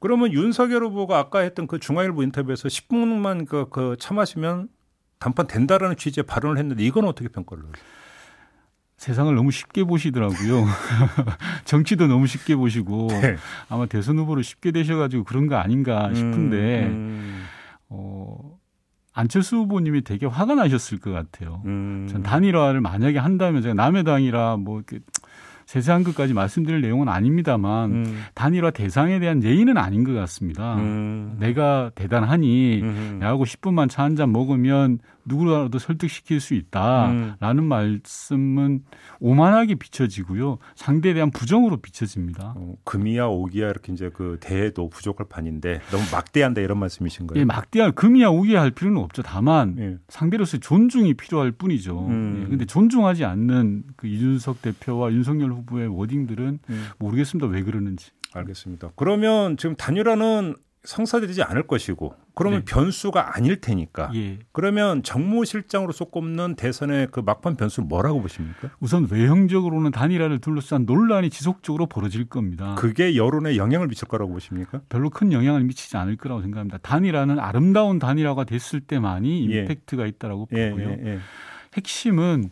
그러면 0.00 0.32
윤석열 0.32 0.84
후보가 0.84 1.18
아까 1.18 1.40
했던 1.40 1.66
그 1.66 1.78
중앙일보 1.78 2.22
인터뷰에서 2.22 2.68
10분만 2.68 3.46
그, 3.46 3.68
그 3.70 3.96
참아시면 3.98 4.68
단판 5.18 5.48
된다라는 5.48 5.96
취지의 5.96 6.24
발언을 6.24 6.58
했는데 6.58 6.84
이건 6.84 7.04
어떻게 7.04 7.28
평가를 7.28 7.64
해요? 7.64 7.72
세상을 8.96 9.32
너무 9.34 9.52
쉽게 9.52 9.84
보시더라고요. 9.84 10.66
정치도 11.64 12.08
너무 12.08 12.26
쉽게 12.26 12.56
보시고 12.56 13.06
네. 13.08 13.36
아마 13.68 13.86
대선 13.86 14.18
후보로 14.18 14.42
쉽게 14.42 14.72
되셔가지고 14.72 15.24
그런 15.24 15.46
거 15.46 15.56
아닌가 15.56 16.12
싶은데 16.12 16.86
음, 16.86 17.44
어, 17.88 18.57
안철수 19.18 19.56
후보님이 19.56 20.02
되게 20.04 20.26
화가 20.26 20.54
나셨을 20.54 21.00
것 21.00 21.10
같아요. 21.10 21.60
음, 21.66 22.06
전 22.08 22.22
단일화를 22.22 22.80
만약에 22.80 23.18
한다면 23.18 23.62
제가 23.62 23.74
남의 23.74 24.04
당이라 24.04 24.58
뭐 24.58 24.76
이렇게 24.76 25.00
세세한 25.68 26.02
것까지 26.02 26.32
말씀드릴 26.32 26.80
내용은 26.80 27.10
아닙니다만 27.10 27.90
음, 27.92 28.22
단일화 28.32 28.70
대상에 28.70 29.18
대한 29.20 29.42
예의는 29.42 29.76
아닌 29.76 30.02
것 30.02 30.14
같습니다. 30.14 30.76
음, 30.76 31.36
내가 31.38 31.90
대단하니 31.94 32.80
음, 32.82 33.18
나하고 33.20 33.44
10분만 33.44 33.90
차 33.90 34.02
한 34.04 34.16
잔 34.16 34.32
먹으면 34.32 34.98
누구라도 35.26 35.78
설득시킬 35.78 36.40
수 36.40 36.54
음. 36.54 36.58
있다라는 36.60 37.64
말씀은 37.64 38.82
오만하게 39.20 39.74
비춰지고요. 39.74 40.56
상대에 40.74 41.12
대한 41.12 41.30
부정으로 41.30 41.76
비춰집니다. 41.78 42.54
어, 42.56 42.74
금이야 42.84 43.26
오기야 43.26 43.68
이렇게 43.68 43.92
이제 43.92 44.10
그 44.12 44.38
대해도 44.40 44.88
부족할 44.88 45.26
판인데 45.28 45.80
너무 45.90 46.02
막대한다 46.10 46.62
이런 46.62 46.78
말씀이신 46.78 47.26
거예요? 47.26 47.42
예, 47.42 47.44
막대할 47.44 47.92
금이야 47.92 48.28
오기야 48.28 48.60
할 48.62 48.70
필요는 48.70 49.02
없죠. 49.02 49.20
다만 49.22 49.76
예. 49.78 49.98
상대로서의 50.08 50.60
존중이 50.60 51.12
필요할 51.14 51.52
뿐이죠. 51.52 52.06
음. 52.08 52.42
예, 52.44 52.48
근데 52.48 52.64
존중하지 52.64 53.26
않는 53.26 53.82
그 53.96 54.06
이준석 54.06 54.62
대표와 54.62 55.12
윤석열 55.12 55.57
후보의 55.58 55.88
워딩들은 55.88 56.58
음. 56.68 56.86
모르겠습니다. 56.98 57.48
왜 57.48 57.62
그러는지. 57.62 58.10
알겠습니다. 58.34 58.90
그러면 58.96 59.56
지금 59.56 59.74
단일화는 59.76 60.54
성사되지 60.84 61.42
않을 61.42 61.66
것이고 61.66 62.14
그러면 62.34 62.60
네. 62.60 62.72
변수가 62.72 63.36
아닐 63.36 63.60
테니까 63.60 64.10
예. 64.14 64.38
그러면 64.52 65.02
정무실장으로서 65.02 66.06
꼽는 66.06 66.54
대선의 66.54 67.08
그 67.10 67.20
막판 67.20 67.56
변수는 67.56 67.88
뭐라고 67.88 68.22
보십니까? 68.22 68.70
우선 68.80 69.08
외형적으로는 69.10 69.90
단일화를 69.90 70.38
둘러싼 70.38 70.86
논란이 70.86 71.30
지속적으로 71.30 71.86
벌어질 71.86 72.26
겁니다. 72.26 72.76
그게 72.76 73.16
여론에 73.16 73.56
영향을 73.56 73.88
미칠 73.88 74.06
거라고 74.08 74.32
보십니까? 74.32 74.80
별로 74.88 75.10
큰 75.10 75.32
영향을 75.32 75.64
미치지 75.64 75.96
않을 75.96 76.16
거라고 76.16 76.42
생각합니다. 76.42 76.78
단일화는 76.78 77.38
아름다운 77.40 77.98
단일화가 77.98 78.44
됐을 78.44 78.80
때만이 78.80 79.50
예. 79.50 79.60
임팩트가 79.62 80.06
있다라고 80.06 80.48
예, 80.52 80.70
보고요. 80.70 80.88
예, 80.90 80.98
예. 81.04 81.18
핵심은 81.74 82.50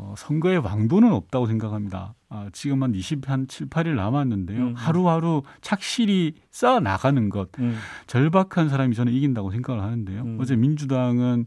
어, 0.00 0.14
선거의 0.16 0.58
왕도는 0.58 1.12
없다고 1.12 1.46
생각합니다. 1.46 2.14
아, 2.28 2.48
지금 2.52 2.84
한 2.84 2.94
20, 2.94 3.28
한 3.28 3.48
7, 3.48 3.68
8일 3.68 3.96
남았는데요. 3.96 4.58
음. 4.58 4.74
하루하루 4.74 5.42
착실히 5.60 6.34
쌓아 6.52 6.78
나가는 6.78 7.28
것. 7.28 7.48
음, 7.58 7.76
절박한 8.06 8.68
사람이 8.68 8.94
저는 8.94 9.12
이긴다고 9.12 9.50
생각을 9.50 9.82
하는데요. 9.82 10.22
음. 10.22 10.38
어제 10.40 10.54
민주당은 10.54 11.46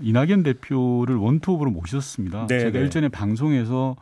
이낙연 0.00 0.42
대표를 0.42 1.16
원톱으로 1.16 1.70
모셨습니다. 1.70 2.46
네, 2.48 2.58
제가 2.58 2.78
네. 2.78 2.84
일전에 2.84 3.08
방송에서 3.08 3.96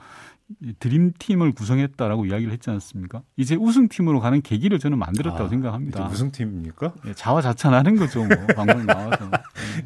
드림팀을 0.78 1.52
구성했다라고 1.52 2.26
이야기를 2.26 2.52
했지 2.52 2.68
않습니까? 2.70 3.22
이제 3.36 3.56
우승팀으로 3.56 4.20
가는 4.20 4.42
계기를 4.42 4.78
저는 4.78 4.98
만들었다고 4.98 5.44
아, 5.44 5.48
생각합니다. 5.48 6.04
무슨 6.04 6.30
팀입니까? 6.30 6.94
예, 7.06 7.14
자화자찬하는 7.14 7.96
거죠, 7.96 8.20
뭐 8.20 8.28
방송 8.54 8.84
나와서. 8.86 9.30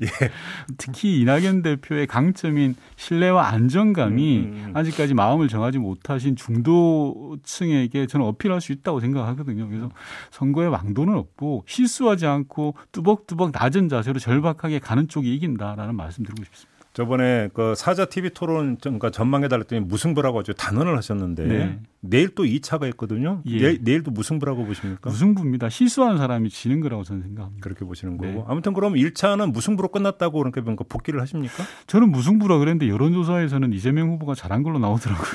예. 0.02 0.08
특히 0.76 1.20
이낙연 1.20 1.62
대표의 1.62 2.06
강점인 2.08 2.74
신뢰와 2.96 3.48
안정감이 3.48 4.38
음, 4.38 4.42
음, 4.44 4.64
음. 4.68 4.76
아직까지 4.76 5.14
마음을 5.14 5.48
정하지 5.48 5.78
못하신 5.78 6.34
중도층에게 6.34 8.06
저는 8.06 8.26
어필할 8.26 8.60
수 8.60 8.72
있다고 8.72 9.00
생각하거든요. 9.00 9.68
그래서 9.68 9.90
선거에 10.30 10.66
왕도는 10.66 11.14
없고 11.14 11.64
실수하지 11.66 12.26
않고 12.26 12.74
뚜벅뚜벅 12.92 13.52
낮은 13.52 13.88
자세로 13.88 14.18
절박하게 14.18 14.80
가는 14.80 15.06
쪽이 15.08 15.32
이긴다라는 15.36 15.94
말씀 15.94 16.24
드리고 16.24 16.44
싶습니다. 16.44 16.67
저번에 16.98 17.48
그 17.54 17.74
사자 17.76 18.06
TV 18.06 18.30
토론 18.30 18.76
그러니까 18.76 19.10
전망해 19.10 19.46
달랬더니 19.46 19.82
무승부라고 19.82 20.40
아주 20.40 20.52
단언을 20.52 20.96
하셨는데 20.96 21.46
네. 21.46 21.78
내일 22.00 22.34
또 22.34 22.42
2차가 22.42 22.88
있거든요. 22.88 23.40
예. 23.46 23.60
내일, 23.60 23.78
내일도 23.84 24.10
무승부라고 24.10 24.66
보십니까? 24.66 25.08
무승부입니다. 25.08 25.68
실수한 25.68 26.18
사람이 26.18 26.50
지는 26.50 26.80
거라고 26.80 27.04
저는 27.04 27.22
생각합니다. 27.22 27.62
그렇게 27.62 27.84
보시는 27.84 28.16
거고. 28.16 28.32
네. 28.32 28.44
아무튼 28.48 28.74
그럼 28.74 28.94
1차는 28.94 29.52
무승부로 29.52 29.90
끝났다고 29.90 30.40
그렇게 30.40 30.60
뭔가 30.60 30.84
복귀를 30.88 31.20
하십니까? 31.20 31.62
저는 31.86 32.10
무승부라 32.10 32.58
그랬는데 32.58 32.88
여론조사에서는 32.88 33.72
이재명 33.74 34.10
후보가 34.14 34.34
잘한 34.34 34.64
걸로 34.64 34.80
나오더라고요. 34.80 35.30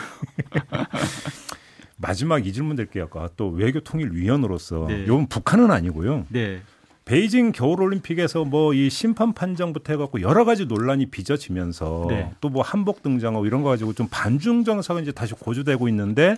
마지막 1.95 2.45
이 2.45 2.51
질문 2.51 2.75
드릴게요. 2.75 3.05
아까 3.05 3.29
또 3.37 3.47
외교통일위원으로서 3.51 4.87
네. 4.89 5.05
이건 5.05 5.27
북한은 5.27 5.71
아니고요. 5.71 6.25
네. 6.27 6.59
베이징 7.05 7.51
겨울올림픽에서 7.51 8.45
뭐 8.45 8.73
이 8.73 8.89
심판 8.89 9.33
판정부터 9.33 9.93
해갖고 9.93 10.21
여러 10.21 10.45
가지 10.45 10.65
논란이 10.65 11.07
빚어지면서 11.07 12.05
네. 12.09 12.31
또뭐 12.41 12.61
한복 12.61 13.03
등장하고 13.03 13.45
이런 13.45 13.61
거 13.61 13.69
가지고 13.69 13.93
좀 13.93 14.07
반중 14.09 14.63
정서가 14.63 15.01
이제 15.01 15.11
다시 15.11 15.33
고조되고 15.33 15.87
있는데 15.89 16.37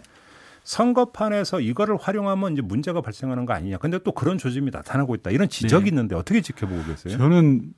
선거판에서 0.64 1.62
이거를 1.62 1.98
활용하면 1.98 2.54
이제 2.54 2.62
문제가 2.62 3.02
발생하는 3.02 3.46
거 3.46 3.54
아니냐. 3.54 3.78
근데 3.78 4.00
또 4.00 4.12
그런 4.12 4.38
조짐이 4.40 4.72
나타나고 4.72 5.14
있다. 5.16 5.30
이런 5.30 5.48
지적이 5.48 5.86
네. 5.86 5.90
있는데 5.90 6.16
어떻게 6.16 6.42
지켜보고 6.42 6.84
계세요? 6.86 7.16
저는 7.18 7.38
음, 7.38 7.74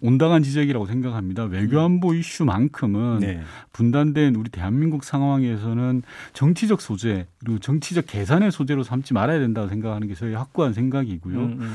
온당한 0.00 0.42
지적이라고 0.42 0.86
생각합니다. 0.86 1.44
외교안보 1.44 2.14
이슈만큼은 2.14 3.18
네. 3.20 3.40
분단된 3.72 4.36
우리 4.36 4.50
대한민국 4.50 5.02
상황에서는 5.02 6.02
정치적 6.32 6.80
소재 6.80 7.26
그리고 7.40 7.58
정치적 7.58 8.06
계산의 8.06 8.52
소재로 8.52 8.84
삼지 8.84 9.14
말아야 9.14 9.40
된다고 9.40 9.68
생각하는 9.68 10.06
게 10.06 10.14
저희 10.14 10.34
확고한 10.34 10.72
생각이고요. 10.72 11.38
음, 11.38 11.58
음. 11.60 11.74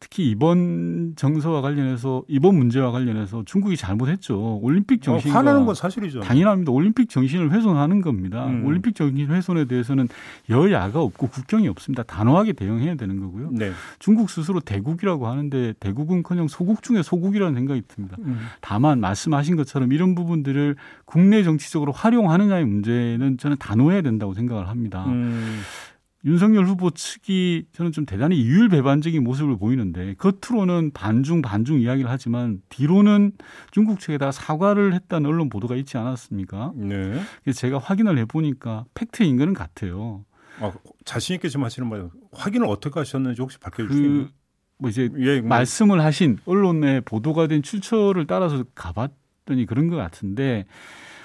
특히 0.00 0.28
이번 0.28 1.14
정서와 1.16 1.62
관련해서 1.62 2.24
이번 2.28 2.56
문제와 2.56 2.90
관련해서 2.90 3.42
중국이 3.46 3.76
잘못했죠. 3.76 4.58
올림픽 4.60 4.96
어, 4.96 5.02
정신과 5.02 5.38
화나는 5.38 5.64
건 5.64 5.74
사실이죠. 5.74 6.20
당연합니다. 6.20 6.72
올림픽 6.72 7.08
정신을 7.08 7.52
훼손하는 7.52 8.02
겁니다. 8.02 8.46
음. 8.46 8.66
올림픽 8.66 8.94
정신 8.94 9.30
훼손에 9.30 9.64
대해서는 9.64 10.08
여야가 10.50 11.00
없고 11.00 11.28
국경이 11.28 11.68
없습니다. 11.68 12.02
단호하게 12.02 12.52
대응해야 12.52 12.96
되는 12.96 13.20
거고요. 13.20 13.50
네. 13.52 13.72
중국 13.98 14.28
스스로 14.28 14.60
대국이라고 14.60 15.26
하는데 15.26 15.72
대국은커녕 15.80 16.48
소국 16.48 16.82
중에 16.82 17.02
소국이라 17.02 17.43
는 17.46 17.54
생각이 17.54 17.82
듭니다. 17.88 18.16
음. 18.20 18.38
다만 18.60 19.00
말씀하신 19.00 19.56
것처럼 19.56 19.92
이런 19.92 20.14
부분들을 20.14 20.76
국내 21.04 21.42
정치적으로 21.42 21.92
활용하느냐의 21.92 22.64
문제는 22.64 23.38
저는 23.38 23.56
단호해야 23.58 24.02
된다고 24.02 24.34
생각을 24.34 24.68
합니다. 24.68 25.04
음. 25.06 25.60
윤석열 26.24 26.64
후보 26.64 26.90
측이 26.90 27.66
저는 27.72 27.92
좀 27.92 28.06
대단히 28.06 28.40
이율배반적인 28.40 29.22
모습을 29.22 29.58
보이는데 29.58 30.14
겉으로는 30.14 30.92
반중 30.92 31.42
반중 31.42 31.80
이야기를 31.80 32.10
하지만 32.10 32.62
뒤로는 32.70 33.32
중국 33.70 34.00
측에다 34.00 34.32
사과를 34.32 34.94
했다는 34.94 35.28
언론 35.28 35.50
보도가 35.50 35.76
있지 35.76 35.98
않았습니까? 35.98 36.72
네. 36.76 37.20
제가 37.52 37.78
확인을 37.78 38.16
해보니까 38.18 38.86
팩트인 38.94 39.36
거는 39.36 39.52
같아요. 39.52 40.24
아, 40.60 40.72
자신 41.04 41.34
있게 41.34 41.48
지금 41.48 41.64
하시는 41.64 41.88
말 41.88 42.08
확인을 42.32 42.68
어떻게 42.68 42.98
하셨는지 42.98 43.42
혹시 43.42 43.58
밝혀주시면 43.58 44.24
그 44.24 44.30
뭐 44.78 44.90
이제 44.90 45.08
예, 45.18 45.40
뭐, 45.40 45.48
말씀을 45.48 46.02
하신 46.02 46.38
언론에 46.46 47.00
보도가 47.00 47.46
된 47.46 47.62
출처를 47.62 48.26
따라서 48.26 48.64
가봤더니 48.74 49.66
그런 49.66 49.88
것 49.88 49.96
같은데 49.96 50.64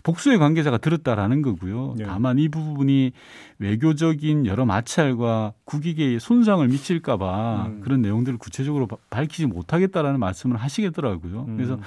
복수의 0.03 0.37
관계자가 0.37 0.77
들었다라는 0.77 1.41
거고요. 1.41 1.95
네. 1.97 2.05
다만 2.05 2.39
이 2.39 2.47
부분이 2.47 3.11
외교적인 3.57 4.45
여러 4.45 4.65
마찰과 4.65 5.53
국익에 5.65 6.19
손상을 6.19 6.65
미칠까봐 6.67 7.65
음. 7.67 7.81
그런 7.81 8.01
내용들을 8.01 8.37
구체적으로 8.37 8.87
바- 8.87 8.95
밝히지 9.09 9.45
못하겠다라는 9.47 10.19
말씀을 10.19 10.55
하시겠더라고요. 10.57 11.45
음. 11.49 11.57
그래서 11.57 11.77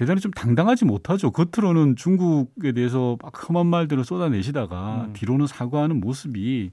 대단히 0.00 0.18
좀 0.18 0.32
당당하지 0.32 0.86
못하죠. 0.86 1.30
겉으로는 1.30 1.94
중국에 1.94 2.72
대해서 2.72 3.18
막 3.20 3.50
험한 3.50 3.66
말들을 3.66 4.02
쏟아내시다가 4.02 5.04
음. 5.08 5.12
뒤로는 5.12 5.46
사과하는 5.46 6.00
모습이 6.00 6.70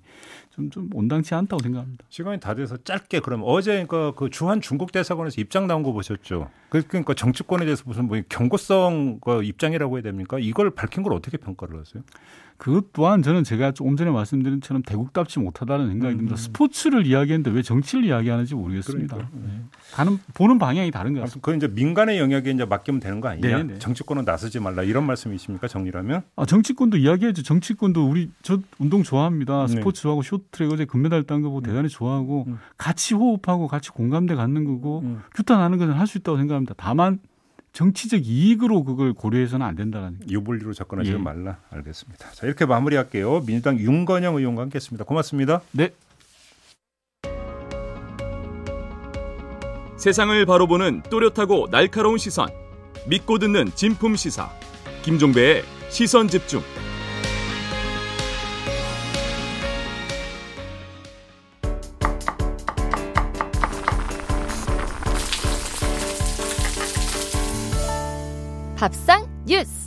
좀, 0.52 0.70
좀 0.70 0.90
온당치 0.94 1.36
않다고 1.36 1.62
생각합니다. 1.62 2.06
시간이 2.08 2.40
다 2.40 2.56
돼서 2.56 2.78
짧게 2.78 3.20
그럼 3.20 3.42
어제 3.44 3.86
그러니까 3.86 4.18
그 4.18 4.30
주한 4.30 4.62
중국 4.62 4.94
대사관에서 4.94 5.42
입장 5.42 5.68
나온 5.68 5.84
거 5.84 5.92
보셨죠? 5.92 6.50
그- 6.70 6.88
그러니까 6.88 7.14
정치권에 7.16 7.66
대해서 7.66 7.84
무슨 7.86 8.08
뭐 8.08 8.18
경고성 8.30 9.20
그 9.20 9.44
입장이라고 9.44 9.98
해야 9.98 10.04
됩니까? 10.04 10.38
이걸 10.40 10.70
밝힌 10.70 11.04
걸 11.04 11.12
어떻게 11.12 11.36
평가를 11.36 11.78
하세요? 11.82 12.02
그것 12.58 12.92
또한 12.92 13.22
저는 13.22 13.44
제가 13.44 13.72
조금 13.72 13.96
전에 13.96 14.10
말씀드린 14.10 14.62
처럼 14.62 14.82
대국답지 14.82 15.38
못하다는 15.40 15.90
생각이 15.90 16.16
음, 16.16 16.18
듭니다. 16.18 16.34
음. 16.34 16.38
스포츠를 16.38 17.06
이야기했는데 17.06 17.52
왜 17.52 17.62
정치를 17.62 18.04
이야기하는지 18.06 18.56
모르겠습니다. 18.56 19.16
그러니까요. 19.16 19.42
네. 19.48 19.62
가는 19.94 20.18
보는 20.34 20.58
방향이 20.58 20.90
다른 20.90 21.14
것 21.14 21.20
같습니다. 21.22 21.46
그 21.46 21.56
이제 21.56 21.68
민간의 21.68 22.18
영역에 22.18 22.50
이제 22.50 22.66
맡기면 22.66 23.00
되는 23.00 23.22
거 23.22 23.28
아니냐? 23.28 23.58
네, 23.58 23.64
네. 23.64 23.80
정치권은 23.80 24.26
나서지 24.26 24.60
말라 24.60 24.82
이런 24.82 25.06
말씀이십니까? 25.06 25.68
정리라면? 25.68 26.24
아, 26.36 26.46
정치권도 26.46 26.98
이야기해야죠. 26.98 27.44
정치권도 27.44 28.10
우리 28.10 28.32
저 28.42 28.60
운동 28.80 29.04
좋아합니다. 29.04 29.68
네. 29.68 29.74
스포츠 29.74 30.02
좋아하고 30.02 30.24
쇼트트랙 30.24 30.72
어제 30.74 30.86
금메달 30.86 31.24
딴거 31.24 31.50
보고 31.50 31.62
대단히 31.62 31.90
좋아하고 31.90 32.46
음. 32.48 32.58
같이 32.78 33.14
호흡하고 33.14 33.68
같이 33.68 33.92
공감대 33.92 34.34
갖는 34.34 34.66
거고 34.66 35.02
음. 35.02 35.22
규탄하는 35.36 35.78
것은 35.78 35.94
할 35.94 36.08
수 36.08 36.18
있다고 36.18 36.38
생각합니다. 36.38 36.74
다만 36.78 37.20
정치적 37.78 38.26
이익으로 38.26 38.84
그걸 38.84 39.14
고려해서는 39.14 39.64
안 39.64 39.76
된다는 39.76 40.18
유불리로 40.28 40.74
접근하지 40.74 41.12
예. 41.12 41.18
말라. 41.18 41.60
알겠습니다. 41.70 42.32
자 42.32 42.48
이렇게 42.48 42.66
마무리할게요. 42.66 43.42
민주당 43.42 43.78
윤건영 43.78 44.36
의원과 44.36 44.64
함께했습니다. 44.64 45.06
고맙습니다. 45.06 45.62
네. 45.74 45.92
세상을 49.96 50.44
바로 50.48 50.66
보는 50.66 51.04
또렷하고 51.12 51.68
날카로운 51.70 52.18
시선. 52.18 52.50
믿고 53.08 53.38
듣는 53.38 53.70
진품 53.76 54.16
시사. 54.16 54.50
김종배의 55.04 55.62
시선 55.90 56.28
집중. 56.28 56.62
밥상 68.78 69.26
뉴스. 69.48 69.87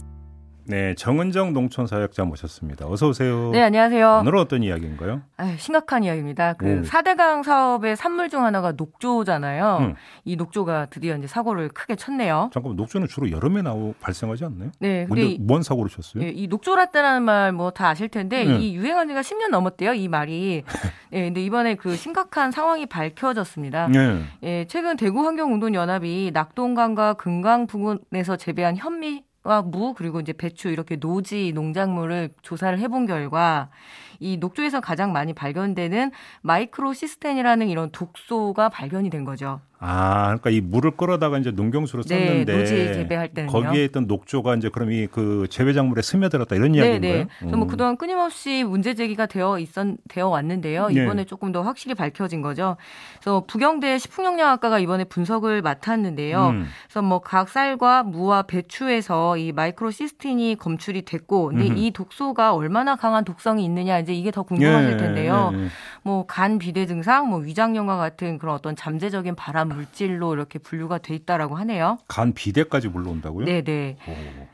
네, 0.70 0.94
정은정 0.94 1.52
농촌 1.52 1.88
사역자 1.88 2.24
모셨습니다. 2.26 2.86
어서 2.86 3.08
오세요. 3.08 3.50
네, 3.50 3.60
안녕하세요. 3.60 4.18
오늘은 4.20 4.38
어떤 4.38 4.62
이야기인가요? 4.62 5.20
아유, 5.36 5.56
심각한 5.58 6.04
이야기입니다. 6.04 6.52
그 6.52 6.64
음. 6.66 6.82
4대강 6.84 7.42
사업의 7.42 7.96
산물 7.96 8.28
중 8.28 8.44
하나가 8.44 8.70
녹조잖아요. 8.76 9.78
음. 9.80 9.94
이 10.24 10.36
녹조가 10.36 10.86
드디어 10.90 11.16
이제 11.16 11.26
사고를 11.26 11.70
크게 11.70 11.96
쳤네요. 11.96 12.50
잠깐만 12.54 12.76
녹조는 12.76 13.08
주로 13.08 13.32
여름에 13.32 13.62
나오 13.62 13.94
발생하지 14.00 14.44
않나요? 14.44 14.70
네, 14.78 15.06
근데 15.08 15.22
이, 15.22 15.38
뭔 15.40 15.64
사고를 15.64 15.90
쳤어요? 15.90 16.22
예, 16.22 16.28
이 16.28 16.46
녹조라떼라는 16.46 17.22
말 17.24 17.50
뭐 17.52 17.70
다 17.72 17.88
아실 17.88 18.08
텐데 18.08 18.44
네. 18.44 18.58
이 18.60 18.76
유행한 18.76 19.08
지가 19.08 19.22
10년 19.22 19.48
넘었대요, 19.50 19.94
이 19.94 20.06
말이. 20.06 20.62
예, 21.12 21.24
근데 21.24 21.42
이번에 21.42 21.74
그 21.74 21.96
심각한 21.96 22.52
상황이 22.52 22.86
밝혀졌습니다. 22.86 23.88
네. 23.88 24.22
예, 24.44 24.66
최근 24.68 24.96
대구 24.96 25.26
환경운동연합이 25.26 26.30
낙동강과 26.32 27.14
금강 27.14 27.66
부근에서 27.66 28.36
재배한 28.36 28.76
현미 28.76 29.24
와 29.42 29.62
무 29.62 29.94
그리고 29.94 30.20
이제 30.20 30.32
배추 30.32 30.68
이렇게 30.68 30.96
노지 30.96 31.52
농작물을 31.54 32.34
조사를 32.42 32.78
해본 32.78 33.06
결과 33.06 33.70
이 34.18 34.36
녹조에서 34.36 34.80
가장 34.80 35.12
많이 35.12 35.32
발견되는 35.32 36.10
microcystin이라는 36.42 37.68
이런 37.68 37.90
독소가 37.90 38.68
발견이 38.68 39.08
된 39.10 39.24
거죠. 39.24 39.60
아, 39.82 40.24
그러니까 40.26 40.50
이 40.50 40.60
물을 40.60 40.90
끌어다가 40.90 41.38
이제 41.38 41.50
농경수로 41.50 42.02
네, 42.02 42.26
썼는데 42.26 42.56
노지 42.58 42.70
재배할 42.94 43.28
때는요. 43.30 43.50
거기에 43.50 43.84
있던 43.86 44.06
녹조가 44.06 44.56
이제 44.56 44.68
그럼 44.68 44.92
이 44.92 45.06
그 45.10 45.46
재배작물에 45.48 46.02
스며들었다 46.02 46.54
이런 46.54 46.72
네, 46.72 46.78
이야기인 46.78 47.00
네. 47.00 47.26
그래서 47.38 47.56
뭐 47.56 47.66
그동안 47.66 47.96
끊임없이 47.96 48.62
문제 48.64 48.94
제기가 48.94 49.24
되어 49.26 49.58
있었 49.58 49.86
되어 50.08 50.28
왔는데요. 50.28 50.88
네. 50.88 51.02
이번에 51.02 51.24
조금 51.24 51.50
더 51.52 51.62
확실히 51.62 51.94
밝혀진 51.94 52.42
거죠. 52.42 52.76
그래서 53.20 53.42
부경대 53.46 53.98
식품영양학과가 53.98 54.78
이번에 54.78 55.04
분석을 55.04 55.62
맡았는데요. 55.62 56.48
음. 56.48 56.66
그래서 56.84 57.02
뭐 57.02 57.20
각 57.20 57.48
쌀과 57.48 58.02
무와 58.02 58.42
배추에서 58.42 59.36
이 59.36 59.52
microcystin이 59.52 60.56
검출이 60.56 61.02
됐고, 61.02 61.48
근데 61.48 61.66
음흠. 61.68 61.74
이 61.78 61.90
독소가 61.92 62.54
얼마나 62.54 62.96
강한 62.96 63.24
독성이 63.24 63.64
있느냐 63.64 63.98
이제 63.98 64.12
이게 64.12 64.30
더 64.30 64.42
궁금하실 64.42 64.96
텐데요. 64.96 65.52
예, 65.54 65.58
예. 65.58 65.68
뭐 66.02 66.24
간 66.26 66.58
비대 66.58 66.86
증상, 66.86 67.28
뭐 67.28 67.38
위장염과 67.40 67.96
같은 67.96 68.38
그런 68.38 68.54
어떤 68.54 68.76
잠재적인 68.76 69.34
발암 69.34 69.68
물질로 69.68 70.34
이렇게 70.34 70.58
분류가 70.58 70.98
돼 70.98 71.14
있다라고 71.14 71.56
하네요. 71.56 71.98
간 72.08 72.32
비대까지 72.32 72.88
물러온다고요? 72.88 73.44
네, 73.46 73.62
네. 73.62 73.96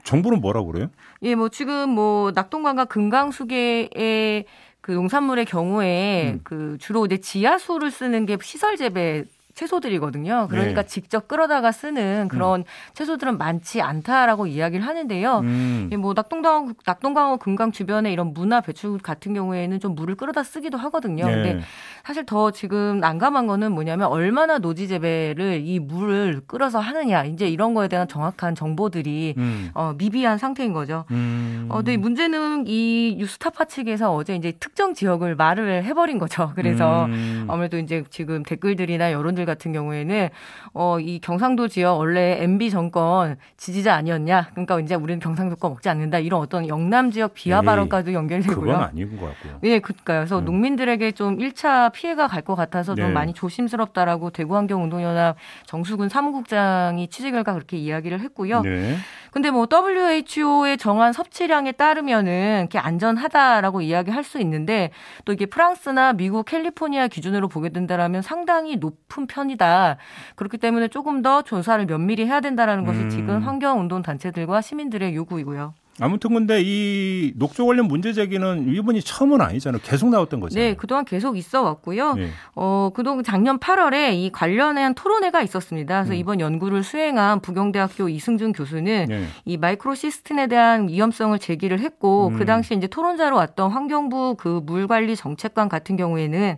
정부는 0.05 0.41
뭐라고 0.41 0.73
그래요? 0.73 0.89
예, 1.23 1.35
뭐 1.35 1.49
지금 1.49 1.91
뭐 1.91 2.33
낙동강과 2.35 2.87
금강수계의 2.87 4.45
그 4.81 4.93
농산물의 4.93 5.47
경우에 5.47 6.33
음. 6.35 6.41
그 6.45 6.77
주로 6.81 7.07
이제 7.07 7.19
지하수를 7.19 7.91
쓰는 7.91 8.25
게 8.27 8.37
시설 8.41 8.77
재배 8.77 9.25
채소들이거든요. 9.57 10.49
그러니까 10.51 10.83
네. 10.83 10.87
직접 10.87 11.27
끌어다가 11.27 11.73
쓰는 11.73 12.29
그런 12.29 12.65
채소들은 12.93 13.39
많지 13.39 13.81
않다라고 13.81 14.47
이야기를 14.47 14.87
하는데요. 14.87 15.39
음. 15.39 15.89
예, 15.91 15.97
뭐 15.97 16.13
낙동강 16.15 16.75
낙동강호 16.85 17.39
금강 17.39 17.73
주변에 17.73 18.13
이런 18.13 18.35
문화 18.35 18.61
배출 18.61 18.99
같은 18.99 19.33
경우에는 19.33 19.81
좀 19.81 19.95
물을 19.95 20.15
끌어다 20.15 20.43
쓰기도 20.43 20.77
하거든요. 20.79 21.27
네. 21.27 21.33
근데 21.33 21.61
사실 22.05 22.27
더 22.27 22.51
지금 22.51 23.01
난감한 23.01 23.47
거는 23.47 23.73
뭐냐면 23.73 24.09
얼마나 24.09 24.59
노지 24.59 24.89
재배를 24.89 25.63
이 25.65 25.79
물을 25.81 26.43
끌어서 26.47 26.79
하느냐 26.79 27.25
이제 27.25 27.49
이런 27.49 27.73
거에 27.73 27.89
대한 27.89 28.07
정확한 28.07 28.55
정보들이 28.55 29.35
음. 29.39 29.71
어, 29.73 29.95
미비한 29.97 30.37
상태인 30.37 30.75
거죠. 30.75 31.07
음. 31.11 31.67
어, 31.71 31.77
근데 31.77 31.97
문제는 31.97 32.65
이 32.67 33.17
뉴스타파 33.19 33.65
측에서 33.65 34.15
어제 34.15 34.37
이제 34.37 34.53
특정 34.61 34.93
지역을 34.93 35.35
말을 35.35 35.85
해버린 35.85 36.19
거죠. 36.19 36.53
그래서 36.55 37.07
음. 37.07 37.47
아무래도 37.49 37.79
이제 37.79 38.05
지금 38.11 38.43
댓글들이나 38.43 39.13
여론들 39.13 39.46
같은 39.47 39.73
경우에는 39.73 40.29
어, 40.75 41.01
이 41.01 41.19
경상도 41.21 41.69
지역 41.69 41.97
원래 41.97 42.37
MB 42.43 42.69
정권 42.71 43.37
지지자 43.57 43.95
아니었냐? 43.95 44.49
그러니까 44.51 44.79
이제 44.81 44.95
우리는 44.95 45.21
경상도 45.21 45.57
거 45.57 45.69
먹지 45.71 45.89
않는다. 45.89 46.19
이런 46.19 46.41
어떤 46.41 46.69
영남 46.69 47.11
지역 47.11 47.33
비하 47.33 47.61
에이, 47.61 47.65
발언까지도 47.65 48.13
연결되고요. 48.13 48.57
그건 48.61 48.83
아닌 48.83 49.17
것 49.19 49.27
같고요. 49.27 49.61
예, 49.65 49.79
그니까요. 49.79 50.19
그래서 50.21 50.41
음. 50.41 50.45
농민들에게 50.45 51.13
좀 51.13 51.39
1차 51.39 51.93
피해가 51.93 52.27
갈 52.29 52.47
것 52.47 52.55
같아서 52.55 52.95
좀 52.95 53.07
네. 53.09 53.13
많이 53.13 53.33
조심스럽다라고 53.33 54.31
대구환경운동연합 54.31 55.37
정수근 55.67 56.09
사무국장이 56.09 57.09
취재 57.09 57.31
결과 57.31 57.55
그렇게 57.55 57.77
이야기를 57.77 58.21
했고요. 58.21 58.63
네. 58.63 58.97
근데 59.37 59.51
뭐 59.51 59.67
WHO의 59.71 60.79
정한 60.79 61.13
섭취량에 61.13 61.73
따르면은 61.73 62.61
이렇게 62.61 62.79
안전하다라고 62.79 63.83
이야기할 63.83 64.25
수 64.25 64.41
있는데 64.41 64.93
또 65.27 65.35
이게 65.35 65.45
프랑스나 65.45 66.15
미국 66.15 66.47
캘리포니아 66.47 67.07
기준으로 67.07 67.49
보게 67.49 67.69
된다라면 67.69 68.23
상당히 68.23 68.77
높은 68.77 69.27
편이다. 69.27 69.99
그렇기 70.37 70.57
때문에 70.57 70.89
조금 70.89 71.21
더 71.21 71.43
조사를 71.43 71.85
면밀히 71.85 72.25
해야 72.25 72.41
된다라는 72.41 72.87
것이 72.87 73.01
음. 73.01 73.11
지금 73.11 73.43
환경 73.43 73.79
운동 73.79 74.01
단체들과 74.01 74.63
시민들의 74.63 75.15
요구이고요. 75.15 75.75
아무튼 76.01 76.35
근데 76.35 76.61
이 76.63 77.33
녹조 77.37 77.67
관련 77.67 77.87
문제 77.87 78.13
제기는 78.13 78.69
이번이 78.69 79.03
처음은 79.03 79.41
아니잖아요. 79.41 79.81
계속 79.83 80.11
나왔던 80.11 80.41
거잖아요. 80.41 80.69
네, 80.69 80.75
그동안 80.75 81.05
계속 81.05 81.39
있어 81.39 81.63
왔고요. 81.63 82.15
네. 82.15 82.29
어, 82.55 82.91
그동안 82.95 83.25
작년 83.25 83.59
8월에 83.59 84.15
이 84.15 84.31
관련한 84.31 84.95
토론회가 84.95 85.43
있었습니다. 85.43 86.03
그래서 86.03 86.13
음. 86.13 86.19
이번 86.19 86.41
연구를 86.41 86.83
수행한 86.83 87.41
부경대학교 87.41 88.09
이승준 88.09 88.53
교수는 88.53 89.07
네. 89.09 89.25
이 89.45 89.57
마이크로시스틴에 89.57 90.49
대한 90.49 90.89
위험성을 90.89 91.39
제기를 91.39 91.81
했고 91.81 92.29
음. 92.29 92.39
그 92.39 92.45
당시 92.45 92.75
이제 92.75 92.87
토론자로 92.87 93.37
왔던 93.37 93.71
환경부 93.71 94.37
그 94.39 94.61
물관리 94.65 95.17
정책관 95.17 95.69
같은 95.69 95.97
경우에는 95.97 96.57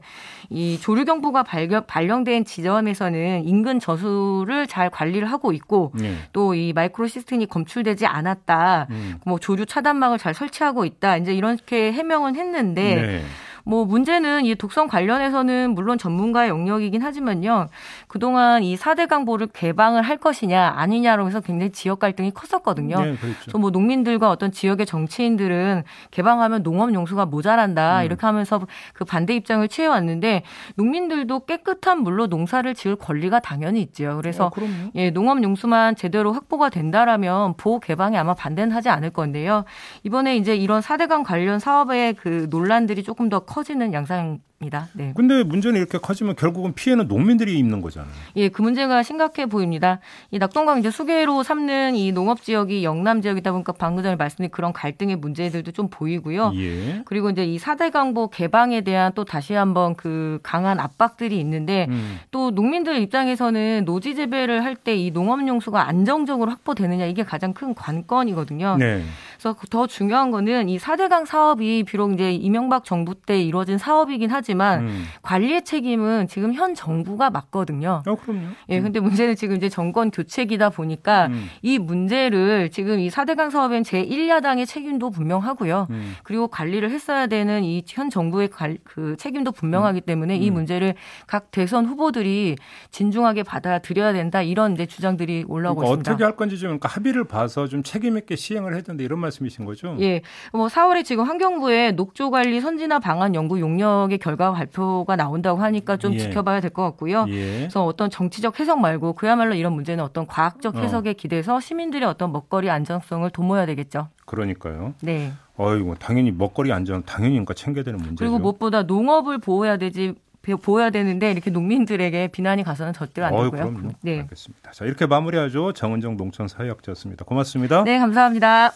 이 0.50 0.78
조류 0.80 1.04
경보가 1.04 1.44
발견, 1.44 1.86
발령된 1.86 2.44
지점에서는 2.44 3.44
인근 3.44 3.78
저수를 3.78 4.66
잘 4.66 4.90
관리를 4.90 5.30
하고 5.30 5.52
있고 5.52 5.92
네. 5.94 6.14
또이 6.32 6.72
마이크로시스틴이 6.72 7.46
검출되지 7.46 8.06
않았다. 8.06 8.88
음. 8.90 9.14
뭐 9.28 9.38
조류 9.38 9.66
차단막을 9.66 10.18
잘 10.18 10.34
설치하고 10.34 10.84
있다. 10.84 11.18
이제 11.18 11.32
이렇게 11.34 11.92
해명은 11.92 12.34
했는데 12.36 12.94
네. 12.94 13.24
뭐 13.68 13.84
문제는 13.84 14.46
이 14.46 14.54
독성 14.54 14.86
관련해서는 14.86 15.74
물론 15.74 15.98
전문가의 15.98 16.48
영역이긴 16.48 17.02
하지만요. 17.02 17.68
그동안 18.06 18.62
이 18.62 18.76
4대 18.76 19.06
강보를 19.06 19.48
개방을 19.48 20.00
할 20.00 20.16
것이냐 20.16 20.72
아니냐로 20.74 21.26
해서 21.26 21.40
굉장히 21.40 21.70
지역 21.70 21.98
갈등이 21.98 22.30
컸었거든요. 22.30 22.96
네, 22.96 23.16
그렇죠. 23.16 23.36
그래서 23.42 23.58
뭐 23.58 23.68
농민들과 23.68 24.30
어떤 24.30 24.52
지역의 24.52 24.86
정치인들은 24.86 25.82
개방하면 26.10 26.62
농업 26.62 26.94
용수가 26.94 27.26
모자란다 27.26 28.00
음. 28.00 28.04
이렇게 28.06 28.24
하면서 28.24 28.58
그 28.94 29.04
반대 29.04 29.34
입장을 29.36 29.68
취해왔는데 29.68 30.44
농민들도 30.76 31.44
깨끗한 31.44 32.00
물로 32.00 32.26
농사를 32.26 32.74
지을 32.74 32.96
권리가 32.96 33.40
당연히 33.40 33.82
있죠. 33.82 34.16
그래서 34.16 34.46
어. 34.46 34.50
예, 34.94 35.10
농업 35.10 35.42
용수만 35.42 35.94
제대로 35.94 36.32
확보가 36.32 36.70
된다라면 36.70 37.54
보호 37.58 37.80
개방에 37.80 38.16
아마 38.16 38.32
반대는 38.32 38.74
하지 38.74 38.88
않을 38.88 39.10
건데요. 39.10 39.64
이번에 40.04 40.38
이제 40.38 40.56
이런 40.56 40.80
4대강 40.80 41.22
관련 41.22 41.58
사업의 41.58 42.14
그 42.14 42.46
논란들이 42.48 43.02
조금 43.02 43.28
더 43.28 43.40
커 43.40 43.57
지는 43.62 43.92
양상 43.92 44.40
입니다. 44.60 44.88
네. 44.92 45.12
근데 45.14 45.44
문제는 45.44 45.78
이렇게 45.78 45.98
커지면 45.98 46.34
결국은 46.34 46.74
피해는 46.74 47.06
농민들이 47.06 47.56
입는 47.58 47.80
거잖아요. 47.80 48.10
예, 48.36 48.48
그 48.48 48.60
문제가 48.60 49.04
심각해 49.04 49.46
보입니다. 49.46 50.00
이 50.32 50.38
낙동강 50.38 50.80
이제 50.80 50.90
수계로 50.90 51.44
삼는 51.44 51.94
이 51.94 52.10
농업 52.10 52.42
지역이 52.42 52.82
영남 52.82 53.22
지역이다 53.22 53.52
보니까 53.52 53.72
방금 53.72 54.02
전에 54.02 54.16
말씀드린 54.16 54.50
그런 54.50 54.72
갈등의 54.72 55.16
문제들도 55.16 55.70
좀 55.72 55.88
보이고요. 55.90 56.52
예. 56.56 57.02
그리고 57.04 57.30
이제 57.30 57.44
이 57.44 57.56
4대 57.58 57.92
강보 57.92 58.30
개방에 58.30 58.80
대한 58.80 59.12
또 59.14 59.24
다시 59.24 59.54
한번 59.54 59.94
그 59.94 60.40
강한 60.42 60.80
압박들이 60.80 61.38
있는데 61.38 61.86
음. 61.88 62.18
또 62.32 62.50
농민들 62.50 62.98
입장에서는 63.00 63.84
노지 63.84 64.14
재배를 64.16 64.64
할 64.64 64.74
때 64.74 64.88
이 64.98 65.10
농업 65.12 65.46
용 65.46 65.60
수가 65.60 65.86
안정적으로 65.88 66.50
확보되느냐 66.50 67.06
이게 67.06 67.22
가장 67.22 67.52
큰 67.52 67.74
관건이거든요. 67.74 68.76
네. 68.78 69.02
그래서 69.38 69.56
더 69.70 69.86
중요한 69.86 70.30
거는 70.32 70.68
이 70.68 70.78
4대강 70.78 71.26
사업이 71.26 71.84
비록 71.84 72.12
이제 72.12 72.32
이명박 72.32 72.84
정부 72.84 73.14
때 73.14 73.40
이루어진 73.40 73.78
사업이긴 73.78 74.30
하지만 74.30 74.47
음. 74.54 75.04
관리의 75.22 75.64
책임은 75.64 76.28
지금 76.28 76.52
현 76.54 76.74
정부가 76.74 77.30
맞거든요. 77.30 78.02
어, 78.06 78.14
그럼요. 78.14 78.40
예, 78.68 78.80
근데 78.80 79.00
문제는 79.00 79.36
지금 79.36 79.56
이제 79.56 79.68
정권 79.68 80.10
교체기다 80.10 80.70
보니까 80.70 81.26
음. 81.26 81.48
이 81.62 81.78
문제를 81.78 82.70
지금 82.70 82.98
이 83.00 83.08
4대강 83.10 83.50
사업엔 83.50 83.82
제1야당의 83.82 84.66
책임도 84.66 85.10
분명하고요. 85.10 85.86
음. 85.90 86.14
그리고 86.22 86.48
관리를 86.48 86.90
했어야 86.90 87.26
되는 87.26 87.64
이 87.64 87.82
현 87.88 88.10
정부의 88.10 88.48
관- 88.48 88.78
그 88.84 89.16
책임도 89.18 89.52
분명하기 89.52 90.02
때문에 90.02 90.36
이 90.36 90.50
음. 90.50 90.54
문제를 90.54 90.94
각 91.26 91.50
대선 91.50 91.86
후보들이 91.86 92.56
진중하게 92.90 93.42
받아들여야 93.42 94.12
된다 94.12 94.42
이런 94.42 94.74
이제 94.74 94.86
주장들이 94.86 95.44
올라오고 95.48 95.80
그러니까 95.80 95.92
있습니다. 95.94 96.10
어떻게 96.12 96.24
할 96.24 96.36
건지 96.36 96.58
좀 96.58 96.68
그러니까 96.68 96.88
합의를 96.88 97.24
봐서 97.24 97.66
좀 97.66 97.82
책임 97.82 98.16
있게 98.18 98.36
시행을 98.36 98.74
해야 98.74 98.82
된다 98.82 99.02
이런 99.02 99.18
말씀이신 99.20 99.64
거죠? 99.64 99.96
예, 100.00 100.22
뭐 100.52 100.68
4월에 100.68 101.04
지금 101.04 101.24
환경부의 101.24 101.92
녹조 101.94 102.30
관리 102.30 102.60
선진화 102.60 102.98
방안 103.00 103.34
연구 103.34 103.58
용역의 103.60 104.18
결과 104.18 104.37
발표가 104.52 105.16
나온다고 105.16 105.60
하니까 105.60 105.96
좀 105.96 106.14
예. 106.14 106.18
지켜봐야 106.18 106.60
될 106.60 106.70
것 106.70 106.82
같고요. 106.82 107.26
예. 107.28 107.58
그래서 107.60 107.84
어떤 107.84 108.10
정치적 108.10 108.60
해석 108.60 108.80
말고 108.80 109.14
그야말로 109.14 109.54
이런 109.54 109.72
문제는 109.72 110.02
어떤 110.04 110.26
과학적 110.26 110.76
어. 110.76 110.80
해석에 110.80 111.12
기대서 111.14 111.60
시민들의 111.60 112.08
어떤 112.08 112.32
먹거리 112.32 112.70
안정성을 112.70 113.28
도모해야 113.30 113.66
되겠죠. 113.66 114.08
그러니까요. 114.26 114.94
네. 115.00 115.32
어이구 115.56 115.96
당연히 115.98 116.30
먹거리 116.30 116.72
안전 116.72 117.02
당연히 117.04 117.34
그러니까 117.34 117.54
챙겨야 117.54 117.84
되는 117.84 117.98
문제죠. 117.98 118.18
그리고 118.18 118.38
무엇보다 118.38 118.82
농업을 118.82 119.38
보호해야 119.38 119.76
되지 119.76 120.14
보호해야 120.62 120.88
되는데 120.90 121.30
이렇게 121.30 121.50
농민들에게 121.50 122.28
비난이 122.28 122.62
가서는 122.62 122.92
절대로 122.94 123.26
안 123.26 123.32
되고요. 123.34 123.50
그럼요. 123.50 123.90
네. 124.00 124.20
알겠습니다. 124.20 124.70
자 124.70 124.84
이렇게 124.84 125.04
마무리하죠. 125.06 125.72
정은정 125.74 126.16
농촌 126.16 126.48
사회학자였습니다. 126.48 127.24
고맙습니다. 127.24 127.84
네, 127.84 127.98
감사합니다. 127.98 128.72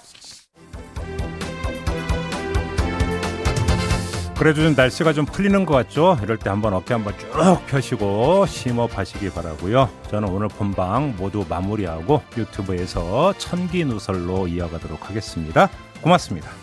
그래도 4.43 4.61
좀 4.61 4.75
날씨가 4.75 5.13
좀 5.13 5.25
풀리는 5.25 5.65
것 5.65 5.73
같죠? 5.73 6.19
이럴 6.21 6.37
때 6.37 6.51
한번 6.51 6.75
어깨 6.75 6.95
한번 6.95 7.17
쭉 7.17 7.31
펴시고 7.69 8.45
심호흡하시기 8.47 9.31
바라고요. 9.31 9.89
저는 10.11 10.29
오늘 10.31 10.49
본방 10.49 11.15
모두 11.17 11.47
마무리하고 11.49 12.21
유튜브에서 12.37 13.35
천기 13.39 13.85
누설로 13.85 14.49
이어가도록 14.49 15.09
하겠습니다. 15.09 15.71
고맙습니다. 16.01 16.62